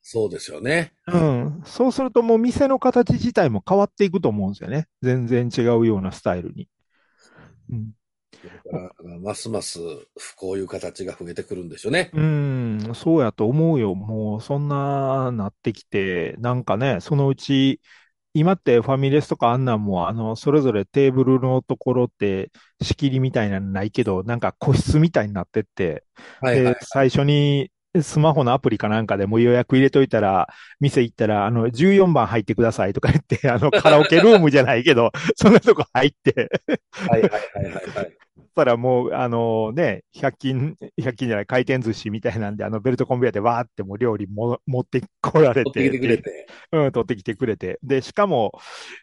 [0.00, 0.92] そうですよね。
[1.06, 1.62] うん。
[1.66, 4.86] そうするともう店の形自体も変わっていくと思うんですよね。
[5.02, 6.66] 全然違うようなスタイルに。
[7.70, 7.90] うん。
[8.72, 9.80] だからますます
[10.36, 12.10] こういう形が増えてくるんでしょうね。
[12.14, 13.94] うん、そうやと思うよ。
[13.94, 17.80] もう、そんな、なってきて、なんかね、そのうち、
[18.38, 22.50] 今ってファミレスとかあんなんも、あの、それぞれテーブルのところって、
[22.82, 26.04] 仕切りみたいなのないけど、なんか個室みたいになってって、
[26.40, 26.80] はいはいで、。
[26.82, 27.70] 最初に、
[28.00, 30.48] スマホのアプリかなんかでもう予約入れといたら、
[30.80, 36.50] 店行ったら、あの、14番入ってくださいとか言って、あの、カラオケルームじゃないけど、 そんなとこ入って、
[36.92, 38.27] はいはいはいはいはい。
[38.54, 46.46] たらもう、あのね、100均、100均じゃない、回転寿司みたいなんで、あの、ベルトコンベヤーでわーってもう料理も持ってこられ取ってきてくれて。
[46.72, 47.78] うん、取ってきてくれて。
[47.82, 48.52] で、しかも、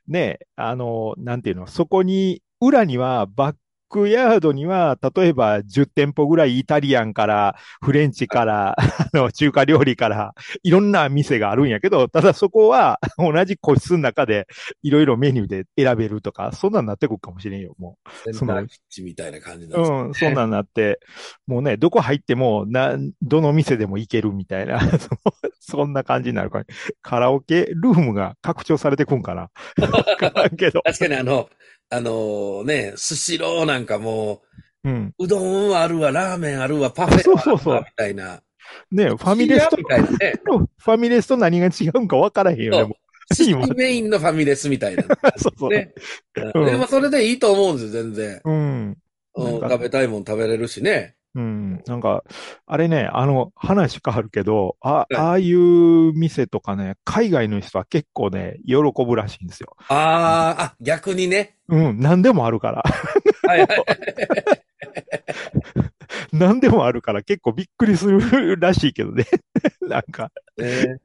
[0.07, 3.55] ね、あの、なんていうの、そこに、裏にはバッ
[3.89, 14.47] クヤードには、例えば10店舗ぐらいイタリアンから、フレンチから、 あの、中華料理から、いろんな店があるんやけど、ただそこは同じ個室の中で
[14.83, 19.83] いろいろメニューで選べるとか、そんなんなってくるかもしれんよ、もセンターキッチンみたいな感じなんう。
[19.83, 20.99] ですうん、そんなんなって、
[21.47, 24.79] もうね、どこ入っても、な、どの店でも行けるみたいな、
[25.59, 26.65] そんな感じになるから、
[27.01, 29.49] カラオケルームが拡張されてくんかな。
[29.91, 30.81] わからんけど。
[30.83, 31.49] 確かにあの、
[31.89, 34.41] あのね、スシローなんかも
[34.83, 35.13] うん。
[35.17, 38.41] う、うどんはあるわ、ラーメンあるわ、パフェはあるわ、そうみたいな。
[38.91, 40.33] ねファミレスとみ、たいなね。
[40.77, 42.95] ファミレスと何が違うんか分からへんよね、
[43.75, 45.03] メインのファミレスみたいな。
[45.35, 45.39] う。
[45.39, 45.69] そうそう。
[45.69, 45.93] ね。
[46.53, 48.41] うんでもそれでいいと思うんですよ、全然。
[48.45, 48.97] うん。
[49.37, 51.15] 食べたいもん食べれるしね。
[51.33, 51.81] うん。
[51.85, 52.23] なんか、
[52.65, 59.75] あれね、あの、話変わるけど、あ、いああいう店とかね、海外の人は結構ね、喜ぶらしいんですよ。
[59.89, 61.54] ああ、あ、逆にね。
[61.67, 62.83] うん、何でもあるから。
[63.47, 63.67] はいはい。
[66.31, 69.25] 何でもあるから結構びっくりするらしいけどね。
[69.81, 70.99] なんか、ね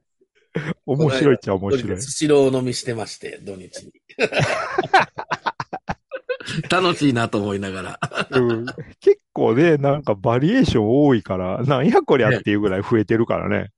[0.85, 2.11] 面白いっちゃ面白いス。
[2.11, 3.93] シロー飲みしてまして、土日に。
[6.69, 7.99] 楽しいなと思いながら。
[8.31, 8.65] うん、
[8.99, 13.71] 結構ね、なんかバリエーション多いから、なんやこりゃっていうぐらい増えてるからね。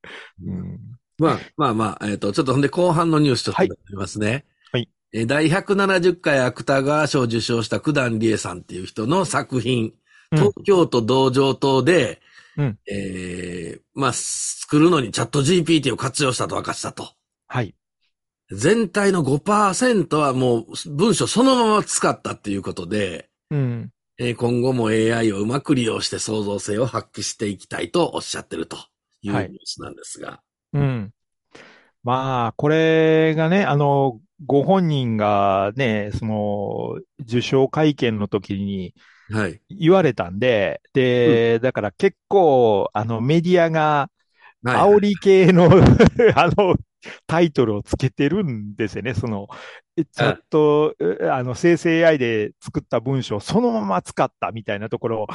[0.44, 0.80] うん。
[1.18, 4.30] まあまあまあ、えっ、と、ちょっとほんで後半のニュースちょっとはい読みますね。
[4.30, 4.44] はい。
[5.14, 9.92] えー第170回芥川賞を受賞した九段理恵さんっていう人の作品、うん
[10.36, 12.20] 東京都道場島で、
[12.56, 17.12] うんえーまあ、作るのにチャット GPT を活用したと明かしたと。
[17.46, 17.76] はい。
[18.50, 23.90] 全体の5%はもう文章そのまま使ったっていうことで、うん。
[24.18, 28.76] えー今後も AI をうまく利用して創造性を発揮していきたいとおっしゃってると
[29.22, 30.40] いうニュはいースなんですが。
[30.72, 31.12] うん。
[32.02, 38.94] まあ、これがね、あの、ご本人がね、その、受賞会見の時に
[39.28, 39.60] はい。
[39.70, 44.10] 言われたんで、で、だから結構、あの、メディアが、
[44.62, 44.90] はい。
[44.90, 45.66] 煽り系の、
[46.36, 46.76] あの、
[47.26, 49.14] タイトルをつけてるんですよね。
[49.14, 49.48] その、
[49.96, 55.26] えちゃんと、えあの、生成 AI で作った文章をそのまま使ったみたいなところを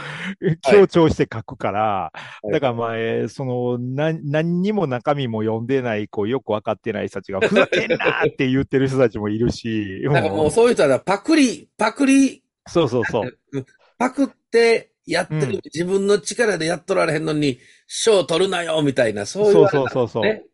[0.41, 2.11] え強調して書くから、
[2.47, 7.95] いだからまあ、えーその、な、何にも中身も読んでない、こう、よくわかってない人たちが、ふざけんな
[8.27, 13.37] って言ってる人たちもいるし、なんかもううそういう人はパクリ、パクリ、そうそうそう。
[13.97, 20.48] パクってやってる、うん自分の力でやっとられへんのに、賞取るなよ、みたいな、そういう、そうそうそうそう。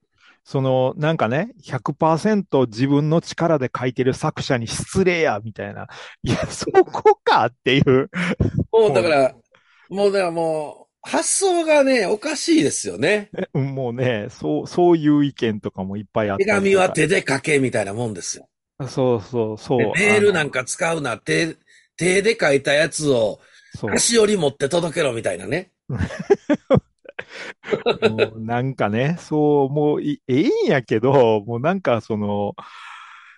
[0.45, 0.51] ね。
[0.51, 5.87] その、なんかね、100%自分の力で書いてる作者に失礼や、みたいな。
[6.23, 8.09] いや、そこかっていう。
[8.71, 9.35] もうだから、
[9.89, 13.29] もうだからもう、発想がね、おかしいですよね。
[13.53, 16.45] うんもうね、そう、そういう意見とかもいっぱいあって。
[16.45, 18.47] 手紙は手で書け、みたいなもんですよ。
[18.87, 19.79] そうそうそう。
[19.79, 20.59] でメールなんか。
[20.61, 21.55] か使うな、手、
[21.95, 23.39] 手で書いたやつを。
[23.93, 25.71] 足折り持って届けろ、みたいなね。
[28.09, 32.53] もうなんかね、そう、もうい、ええんやけど、もうなんかその、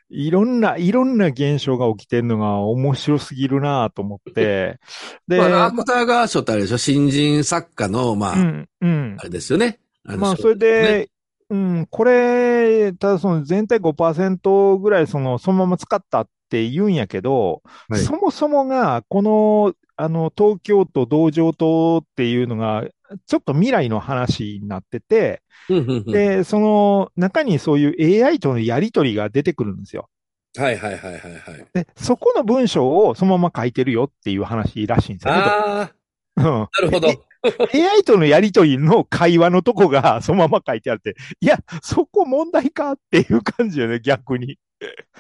[0.10, 4.80] いろんな、いろんな現象が起きてるのが面白すぎるなと思って。
[5.28, 6.78] で、まあ、芥川賞ってあれでしょ？
[6.78, 9.24] 新人作家の、まあ、うん、うんあ。
[9.24, 9.80] れですよね。
[10.04, 11.10] まあ、それで、
[11.50, 22.86] うん、これ、ただその全体5%ぐらいその、そのまま使ったって言うんやけど、はいそもそもが、この、あの、東京都道場島っていうのが、
[23.26, 25.42] ちょっと未来の話になってて、
[26.06, 30.10] で、その中にそういう AI とのやりとりが出てくるんですよ。
[30.58, 31.68] はいはいはいはいはい。
[31.74, 35.40] で、そこの文章をそのまま書いてるよっていう話らしいんですよね。
[35.42, 35.92] ああ、
[36.38, 37.10] うんなるほど。
[37.74, 44.58] AI とのやりとりの会話のとこがそのまま書いてあって、いや、そこ問題かっていう感じよね、逆に。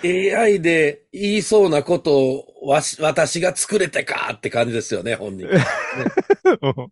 [0.04, 5.48] AI で言いそうなことをわし、私が作れてかって感じですよね、本人。
[5.48, 5.52] う
[6.84, 6.92] ん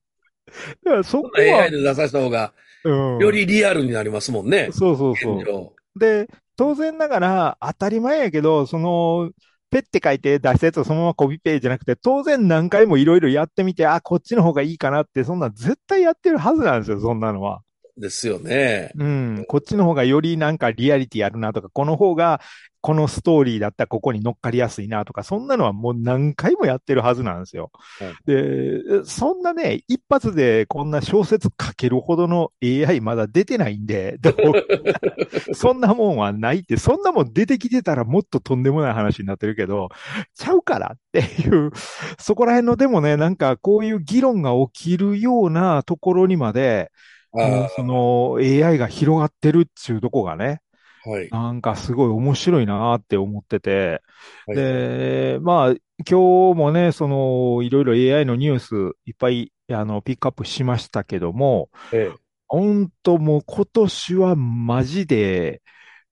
[0.83, 4.69] だからそこ AI は、で出させた方が、うんよりリアルになりますもんね。
[4.71, 5.45] そうそうそう現。
[5.47, 9.31] 状で、当然ながら当たり前やけど、その、
[9.71, 17.61] ペッて書いて出したやつをそのままコピペじゃなくて、当然何回もいろいろやってみて、あ、こっちの方がいいかなって、そんなん絶対やってるはずなんですよ、そんなのは。
[17.97, 18.91] ですよね。
[18.95, 19.45] うん。
[19.47, 22.41] こっちの方がよりなんかリアリティあるなとか、この方が
[22.86, 27.71] このストーリーだったらここに乗っかりやすいなとか、そんなのはもう何回もやってるはずなんですよ。
[28.27, 34.19] で、そんなね、一発でこんな小説書けるほどの AI まだ出てないんで、
[35.55, 39.89] そんなもんはないって、そんなもん出てきてたらもっととんでもない話になってるけど、
[40.36, 41.71] ちゃうからっていう、
[42.19, 46.91] そこら辺のでもね、なんかこういう議論が起きるようなところにまで、
[47.76, 50.62] その AI が広がってるっちゅうとこがね、
[51.06, 51.30] はい。
[51.30, 54.02] なんかすごい面白いなって思ってて、
[54.48, 55.75] はいで、まあ、
[56.10, 62.12] 今日もね、その、いろいろ AI のニュースいっぱい、あの、ピックアップしましたけども、え
[62.48, 65.62] 本当もう今年はマジで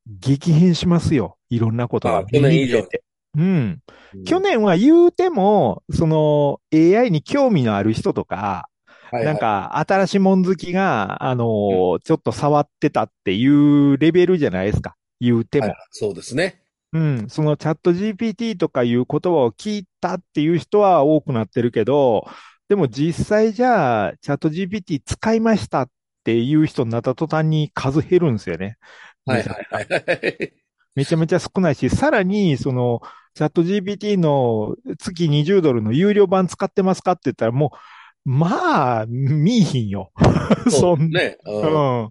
[0.08, 1.38] 激変しますよ。
[1.50, 2.88] いろんなことがあ去年以上。
[3.36, 3.82] うん。
[4.16, 8.68] え去、年は言うても、その AI に興味のある人とか、
[9.14, 14.96] はいなん、か新しいもん好きが、あのーちょっと触ってたっていうレベルじゃないですか。
[15.20, 15.68] 言うても。
[15.68, 16.64] はいそうですね。
[16.94, 17.30] うん。
[17.30, 22.26] そのチャット GPT とかいう言葉を聞いたっていう人は多くなってるけど、
[22.70, 25.90] でも実際じゃあ、チャット GPT 使いましたっ
[26.24, 28.78] ていう人になった途端に数減るんですよね。
[29.26, 30.54] はいはいはいはい。
[30.96, 33.02] めちゃめちゃ少ないし、さらに、その、
[33.34, 37.78] チャット GPT の月20ドルの有料版使ってますかって言ったらもう、
[38.26, 40.12] まあ、見いひんよ。
[40.70, 41.20] そんな。
[41.22, 41.38] ね。
[41.46, 42.10] ううんん。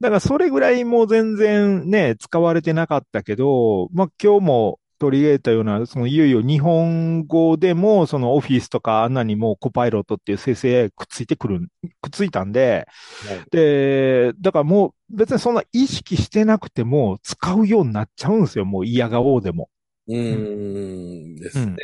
[0.00, 11.68] だからそれぐらいもう全然ね、使われてなかったけど、まあ今日も取り入れたような、そのいよいよ日本語でも、そのオフィスとかあんなにもコパイロットっていう生成 AI くっついてくる、
[12.02, 12.86] くっついたんで、
[13.26, 19.70] はいで、だからもう別にそんな意識してなくても使うようになっちゃうんですよ、もう嫌顔でも。
[20.08, 21.76] うーんですね。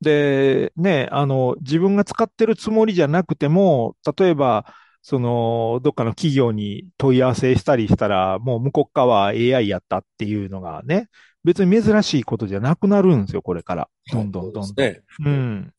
[0.00, 4.66] で、ね、あの、自分が使ってるつもりじゃなくても、例えば、
[5.02, 11.08] その、どっかの企業に問い合わせしたりしたら、もう向こう側は AI やったっていうのがね、
[11.44, 13.88] 別に珍しいことじゃなくなるんですよ、これから。
[14.12, 14.64] どんどんどんどん。
[14.66, 15.28] そうですね。
[15.30, 15.72] うん。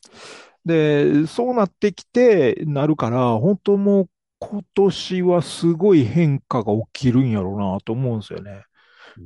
[0.65, 4.09] で、そうなってきて、なるから、本当もう
[4.39, 8.63] 今年はすごい変化が起きるんやろうなと思うんですよね。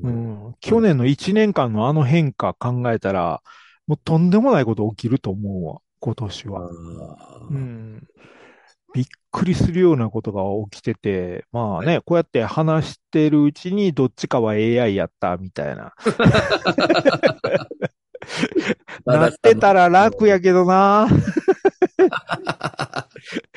[0.03, 0.55] うん。
[0.61, 3.41] 去年の1年間のあの変化考えたら、
[3.91, 6.71] もうとんでもないこと起きると思うわ、今年あは。
[6.71, 8.07] ーうん。
[8.93, 15.93] びっくりするようなことが起きてて、まあね、こうやって話してるうちにどっちかは AI やったみたいな。
[19.05, 21.09] なってたら楽やけどな。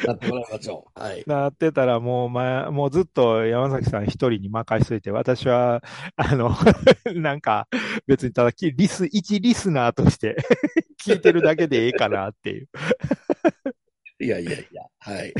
[0.06, 1.00] なってもらいましょう。
[1.00, 1.24] はい。
[1.26, 5.82] なってたらもう、ま、もうずっと山崎さん一人に任しといて、私は、
[6.16, 6.50] あの、
[7.14, 7.68] なんか、
[8.06, 10.36] 別にただき、リス、一リスナーとして
[11.04, 12.68] 聞いてるだけでええかなっていう。
[14.20, 14.82] いやいやいや。
[15.00, 15.34] はい。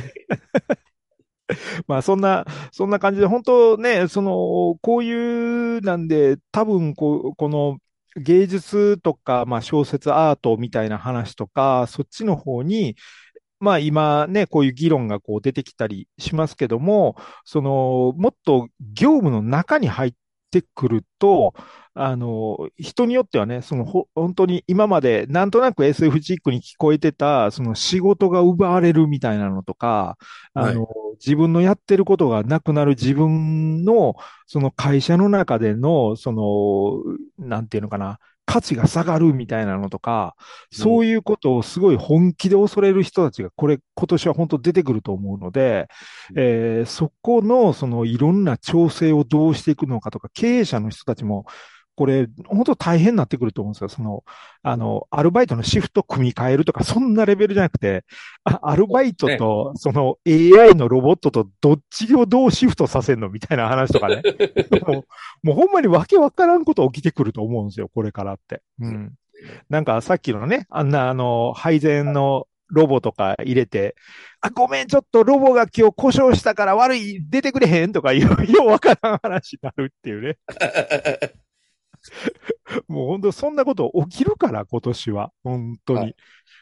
[1.87, 7.79] まあそんな、そんな感じで、本当ね、その、こういうなんで、多分こう、この
[8.17, 12.97] 芸術とか、まあ小説アートみたいな話とか、そっちの方に、
[13.65, 20.13] まあ今ね、こういう議論がこう出てきたりしますけども、その、もっと業務の中に入っ
[20.51, 21.55] てくると、
[21.95, 30.19] あの、人によってはね、そのほ、本当に今までなんとなく SF チックに聞こえてた、その仕事が奪われるみたいなのとか、
[30.53, 40.37] あの、自分のやってることがなくなる自分の、その会社の中での、その、なんていうのかな、価値が下がるみたいなのとか、
[40.73, 45.89] そういうことをすごい本気で恐れる人たちが、これ、今年は本当出てくると思うので、
[46.37, 51.47] えーそこの、そのいろんな調整をどうしていくのかとか、経営者の人たちも、
[51.97, 53.89] これ、本当大変になってくると思うんですよ。
[53.89, 54.25] その、
[54.63, 58.05] あの、アルバイトのシフト組み替えるとか、そんなレベルじゃなくて、
[58.45, 64.23] あアルバイトと、その AI のロボットとどっちをどうシフトさせるのみたいな話とかね。
[64.87, 65.05] もう、
[65.43, 68.63] もうほんまにわけわからんこと起きてくると思うんですよ、これからって。
[68.81, 69.13] うん。
[69.69, 73.95] なんかさっきのね、あんなあの、配膳のロボとか入れて、
[74.41, 80.39] あ、ごめん、ちょっとロボが今日故障したから悪い、出てくれへんとかようわからん話になるっていうね。
[82.89, 85.33] もう本当そんなこと起きるから、今年は。
[85.43, 85.99] 本当に。
[86.01, 86.17] はい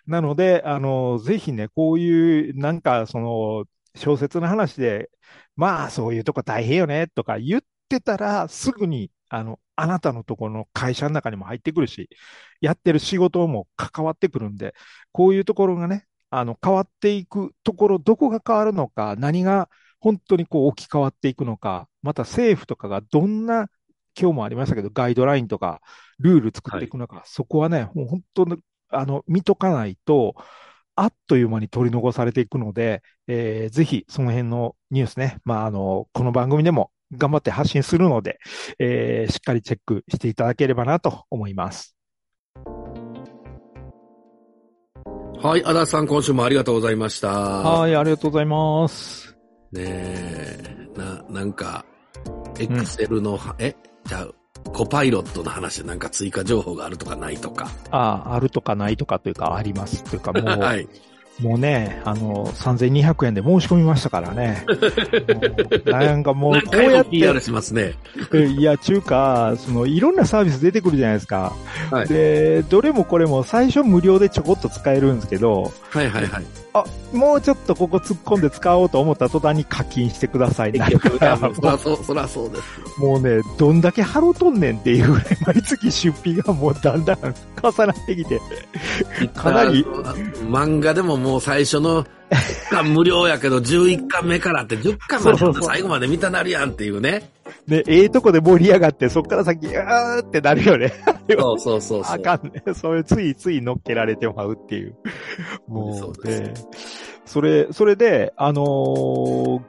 [0.06, 3.64] なので、あの、ぜひね、こういう、なんか、その、
[3.94, 5.10] 小説の話で、
[5.56, 12.08] まあ、そういうとこ大変よね、とか言ってたら、すぐに、あの、あなたのところの会社の中にも入ってくるし、
[12.60, 14.74] やってる仕事も関わってくるんで、
[15.12, 19.68] こういうところがね、あの、変わっていくところ、どこが変わるのか、何が
[20.00, 23.68] 本当にこう置き換わっていくのか、また政府とかがどんな、
[24.18, 25.80] 今日もありましたけど、ガイドラインとか、
[26.18, 28.56] ルール作っていくのか、そこはね、もう本当に、
[28.90, 30.34] あの、見とかないと、
[30.94, 38.38] あっという間に取り残されていくので、えーぜひその辺のニュースね、まあ、あの、この番組でも頑張って発信するので、
[38.78, 41.96] えーしっかりチェックしていただければなと思います。
[45.42, 47.28] はい、足立さん、今週もありがとうございました。
[47.30, 49.36] はい、ありがとうございます。
[49.72, 51.84] ねえ、な、なんか、
[52.60, 53.74] エクセルの、え、
[54.06, 54.28] じゃあ、
[54.70, 57.70] コパイロットの話でなんか追加情報があるとかないとか。
[57.90, 60.88] ああ、あるとかないとかというか、ありますというか、もう、 はい。
[61.40, 64.64] もうね、あの、3200円で申し込みましたからね。
[65.86, 67.94] なんかもう、こうやっ PR て、しますね。
[68.58, 71.54] いや、ちゅうか、その、いろんなサービス出てくるじゃないですか。
[71.90, 76.61] はいで、どれもこれも最初無料でちょこっと使えるんですけど、はいはいはい。
[76.74, 80.72] あ、もうちょっとここ突っ込んで使おうと思った途端に課金してください。
[80.72, 81.18] なるそ
[81.62, 83.00] らそう、そらそうです。
[83.00, 88.40] もうね、どんだけ払うとんねんっていうぐらい毎月出費がもうだんだん重なってきて。
[89.34, 97.30] かなり漫画でももう最初の1巻無料やけど11巻目からって10巻まで最後まで見たなるやんっていうね。
[97.68, 100.92] で、ええとこで盛り上がって、そっから先、あーってなるよね。
[101.28, 102.16] そうそうそうそう。
[102.16, 102.62] あかんね。
[102.74, 104.94] それついつい乗っけられてまうっていう。
[105.68, 106.54] も そうで
[107.24, 109.60] それ、それで、あのー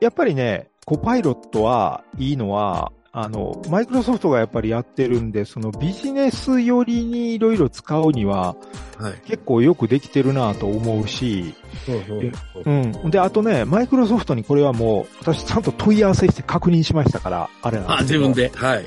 [0.00, 8.56] やっぱりね、コパイロットはいいのは、あの、マイクロソフトがやっぱりやってるんで、そのビジネス寄りにいろいろ使うには
[8.98, 9.12] はい。
[9.26, 11.54] 結構よくできてるなと思うし、
[12.64, 13.10] うん。
[13.10, 18.66] で、あとね、マイクロソフトにこれはもう、私ちゃんと問い合わせして確認しましたから、あれなんあ、ですけど自分で。
[18.66, 18.84] はい。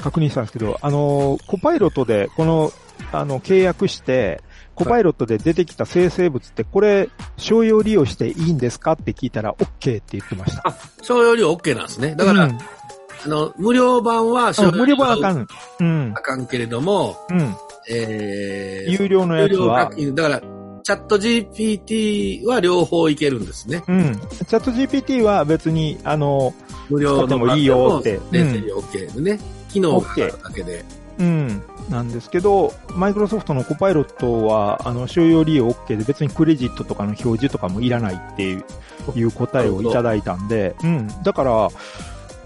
[0.00, 2.72] 確認したんですけど、あの、コパイロットで、この、
[3.12, 4.42] あの、契約して、
[4.74, 10.74] コパイロットで出てきた生成物って、これ、商用利用していいんですかって聞いたら、OK って言ってました。
[11.02, 12.14] 商用料 OK なんですね。
[12.14, 12.58] だから、うん
[13.24, 15.46] あの、無料版は商用無料版あかん。
[15.80, 16.20] うんあ。
[16.20, 17.56] かんけれども、うん。
[17.88, 20.40] えー、有料のやつはだから、
[20.82, 23.82] チャット GPT は両方いけるんですね。
[23.88, 24.14] うん。
[24.14, 26.54] チャット GPT は別に、あの、
[26.88, 29.40] 無料の使ってもいいよって版でも生成料 OK でね。
[29.76, 30.84] 機能があるだけで。
[31.18, 31.62] うん。
[31.90, 38.64] なんですけど、マイクロソフトのコパイロットは、あの、商用利用 OK で別にクレジットとかの表示とかもいらないっていう
[39.14, 41.08] いう答えをいただいたんで、うん。
[41.22, 41.68] だから、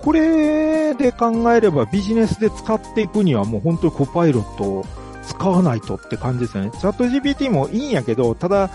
[0.03, 4.87] これで考えればビジネスで使っていくにはもう本当にコパイロットを
[5.26, 6.70] 使わないとって感じですよね。
[6.72, 8.70] チャット GPT もいいんやけど、ただ、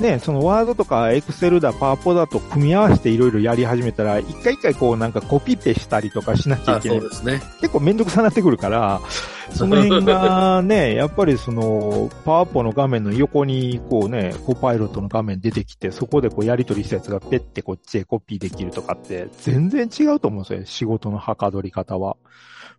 [0.00, 7.42] ね、そのワードとかエクセルだ、パワポだと組み合わせていろいろやり始めたら、一回一回こうなんかコピペしたりとかしなきゃいあけないそうですね。
[7.60, 9.00] 結構めんどくさなってくるから、
[9.52, 22.16] その辺がね、やっぱりその、パワポの画面の横に、こうね、コパイロットの画面出てきて、そこでこうやり取りしたやつがペッてこっちへコピーできるとかって、全然違うと思うんですよ、仕事のはかどり方は。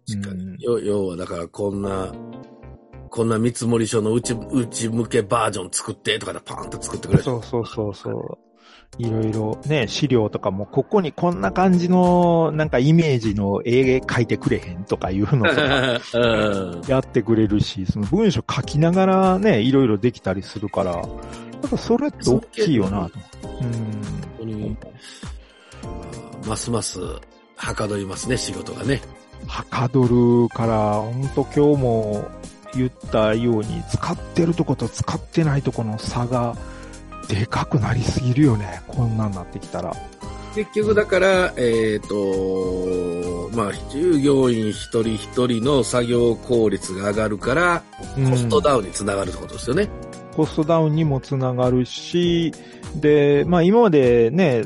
[0.08, 2.12] 確かにうん要要はだからこんな、
[3.10, 7.24] こんな見積書の内、内向けバージョン作ってとかでパーンと作ってくれる。
[7.24, 8.38] そうそうそうそう。
[8.98, 21.04] いろいろね、資料とかも、ここにこんな感じの、なんかイメージの絵描いてくれへんとかいうのとかうんやってくれるし、その文章書きながらね、いろいろできたりするから、なん
[21.70, 23.48] かそれって大きいよなと。
[23.48, 23.72] 本
[24.40, 24.78] 当に、
[26.46, 27.00] ますます、
[27.56, 29.02] はかどりますね、仕事がね。
[29.48, 32.28] はかどるから、本当今日も
[32.74, 36.56] 言ったように、使ってるとこと使ってないとこの差が、
[37.28, 38.82] でかくなりすぎるよね。
[38.88, 39.96] こんなんなってきたら。
[40.56, 47.84] 結局だから、えっ、と、まあ、従業員一人一人の作業効率が上がるから、
[48.30, 49.90] コストダウンにつながるってことですよね。
[50.36, 52.52] コストダウンにもつながるし、
[52.96, 54.64] で、まあ今までね、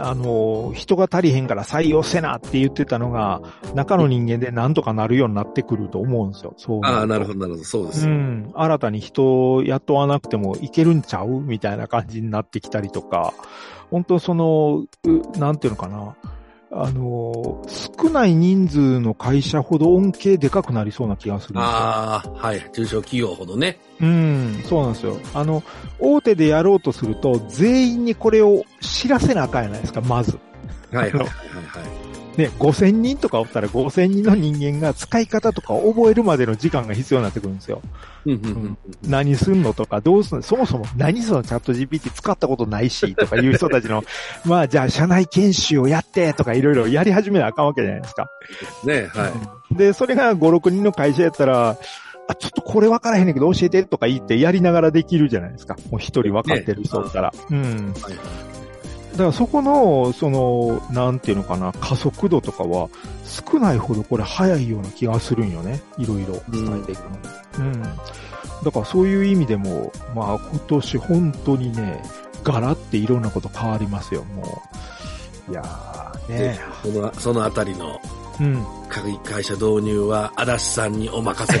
[0.00, 3.40] あの、人が足りへんから採用せなって言ってたのが、
[3.74, 6.54] 中の人間でなんとかなるようになってくると思うんですよ。
[6.56, 6.80] そう。
[6.82, 8.06] ああ、なるほど、なるほど、そうです。
[8.06, 8.50] うん。
[8.54, 13.34] 新たに人を雇わなくてもいけるんちゃうみたいな感じになってきたりとか、
[13.90, 16.16] 本当その、うなんていうのかな。
[16.72, 21.68] あの、少ない人数の会社ほど恩恵でかくなりそうな気がするんですよ。
[21.68, 22.70] ああ、はい。
[22.72, 23.78] 中小企業ほどね。
[24.00, 25.18] うん、そうなんですよ。
[25.34, 25.64] あの、
[25.98, 30.38] 大手でやろうとすると、全員にこれを知らせなあかんやないですか、まず。
[30.92, 32.09] はい、はい、はい、はい。
[32.36, 37.82] ね、5000人とかおったら5000人の人間が使い方とかを覚えるまでの時間が必要になってくるんですよ。
[38.26, 38.78] うんうんうん
[39.08, 40.42] 何すんのとか、どうすんの？
[40.42, 44.04] そもそも何そのチャット GPT 使ったことないし、とかいう人たちの、
[44.44, 48.28] まあじゃあ社内研修をやって、とかいろいろやり始めなあかんわけじゃないですか。
[48.84, 49.32] ね、は
[49.72, 49.74] い。
[49.74, 51.78] で、それが5、6人の会社やったら、
[52.28, 55.76] あ、ちょっとこれ分からへんねんけど教えてとか言ってやりながらできるじゃないですか。
[55.90, 57.32] もう一人分かってる人だったら。
[57.50, 57.94] うん。
[58.00, 58.49] はい
[59.12, 62.88] だからそこの、その、なんていうのかな、加速度とかは
[63.24, 65.80] 少ないほどこれ早いような気がするんよね。
[65.98, 67.00] いろいろ伝えていく
[67.58, 67.74] のに。
[67.74, 67.82] うん。
[67.82, 72.02] だからそういう意味でも、まあ今年本当にね、
[72.44, 74.62] ガラっていろんなこと変わりますよ、も
[75.48, 75.52] う。
[75.52, 76.60] いやーでね。
[76.82, 78.00] その、そのあたりの
[78.40, 78.79] うん。
[78.90, 81.60] 会会社導入は、足立さんにお任せ、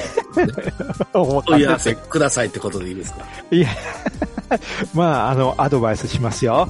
[1.18, 3.24] 思問い合わせくださいってことでいいですか？
[3.50, 3.68] いや、
[4.94, 6.68] まあ、あの、アドバイスしますよ。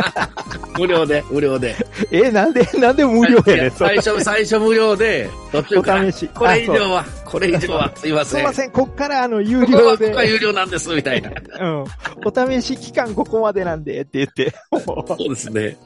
[0.78, 1.76] 無料で、無料で。
[2.10, 8.38] え、なんで、なんで無料やねん、最初、最初無料で、途中からお試しこれ以上は、これ以上は、すいません。
[8.38, 10.16] すいません、こっからあの、有料でここ。
[10.18, 11.30] は有料なんです、みたいな。
[11.60, 11.84] うん。
[12.24, 14.54] お試し期間ここまでなんでって言って。
[14.86, 15.76] そうですね。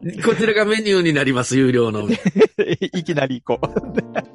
[0.24, 2.08] こちらがメニューになります、有料の。
[2.08, 2.14] い
[3.00, 3.68] いきなり行こ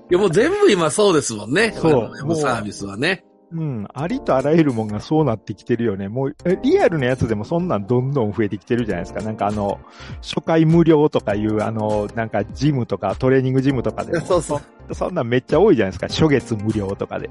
[0.09, 1.74] や、もう全部今そうですもんね。
[1.76, 3.24] そうあのウェブサービスはね。
[3.51, 3.59] う。
[3.59, 3.88] うん。
[3.93, 6.07] ありとあらゆるもんがそうなってきてるよね。
[6.07, 9.22] もう、えリアルなやつでもそんなんどんどん増えてきてるじゃないですか。
[9.22, 9.80] なんかあの、
[10.22, 14.26] 初回無料とかいう、あの、なんかジムとかトレーニングジムとかでも。
[14.26, 14.93] そうそう。
[14.93, 16.07] そんなんめっちゃ多いじゃないですか。
[16.07, 17.30] 初月無料とかで。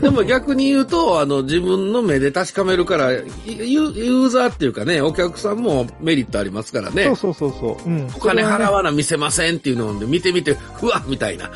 [0.00, 7.04] でも逆に言うと、あの、自分の目で確かめるから、ユユーザーっていうかね、お客さんもメリットありますからね。
[7.04, 7.88] そうそうそうそう。
[7.88, 8.06] うん。
[8.14, 11.50] お金払わわな見せませんっていうので、見てみて、ふわみたいな。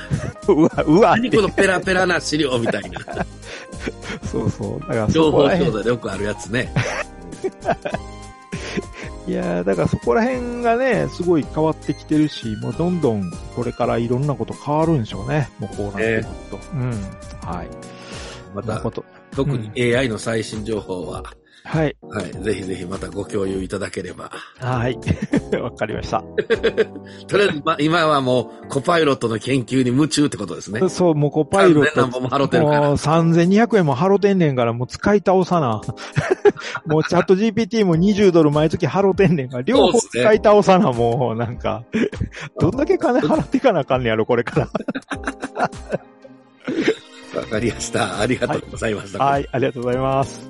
[0.49, 1.43] うわ、うわ何こ。
[1.43, 3.01] のペラペラな資料みたいな。
[4.25, 4.81] そうそう。
[4.81, 6.73] だから情報そこら辺教材でよくあるやつね。
[9.29, 15.51] いやーだからそこら辺がね、すごい変わってきてるし、もうどんどんこれからいろんなこと変わるんでしょうね。
[15.59, 16.59] もうこうなってくると。
[16.73, 16.93] うん。
[17.49, 17.69] はい。
[18.55, 18.83] また。
[19.35, 21.23] 特に AI の最新情報は、
[21.69, 21.97] はい。
[22.01, 24.31] はい、ぜひぜひまたご共有いただければ。
[24.59, 24.99] はい。
[25.61, 26.25] わかりました。
[27.29, 30.81] とりあえず、ま、今はもう、コパイロットの研究に夢中ってことですね。
[30.89, 35.83] そう、もうこうパイロッ3000何本も払ってるからもう3200円も払ってんねんから、もう使い倒さな。
[36.87, 41.85] もうチャット GPT も20ドル毎月払ってんねんから、両方使い倒さな、もうなんか。
[42.59, 44.69] どんだけ金払っていかなあかんねやろ、これから。
[47.39, 48.21] わかりました。
[48.21, 49.25] ありがとうございました。
[49.25, 50.49] はい、ありがとうございます。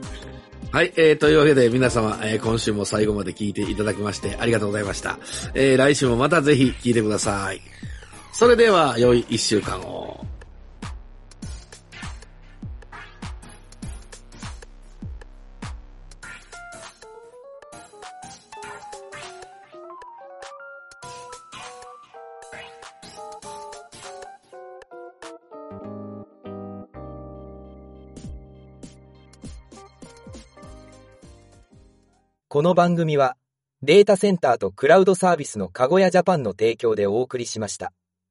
[0.71, 5.19] はい、えー、というわけで皆様、えー今週も最後まで聞いていただきましてありがとうございました。
[5.55, 7.61] えー来週もまたぜひ聞いてください。
[8.33, 10.25] それでは、良い一週間を。
[32.51, 33.37] この番組は
[33.83, 37.93] データセンターとクラウドサービスのカゴヤジャパンの提供でお送りしました。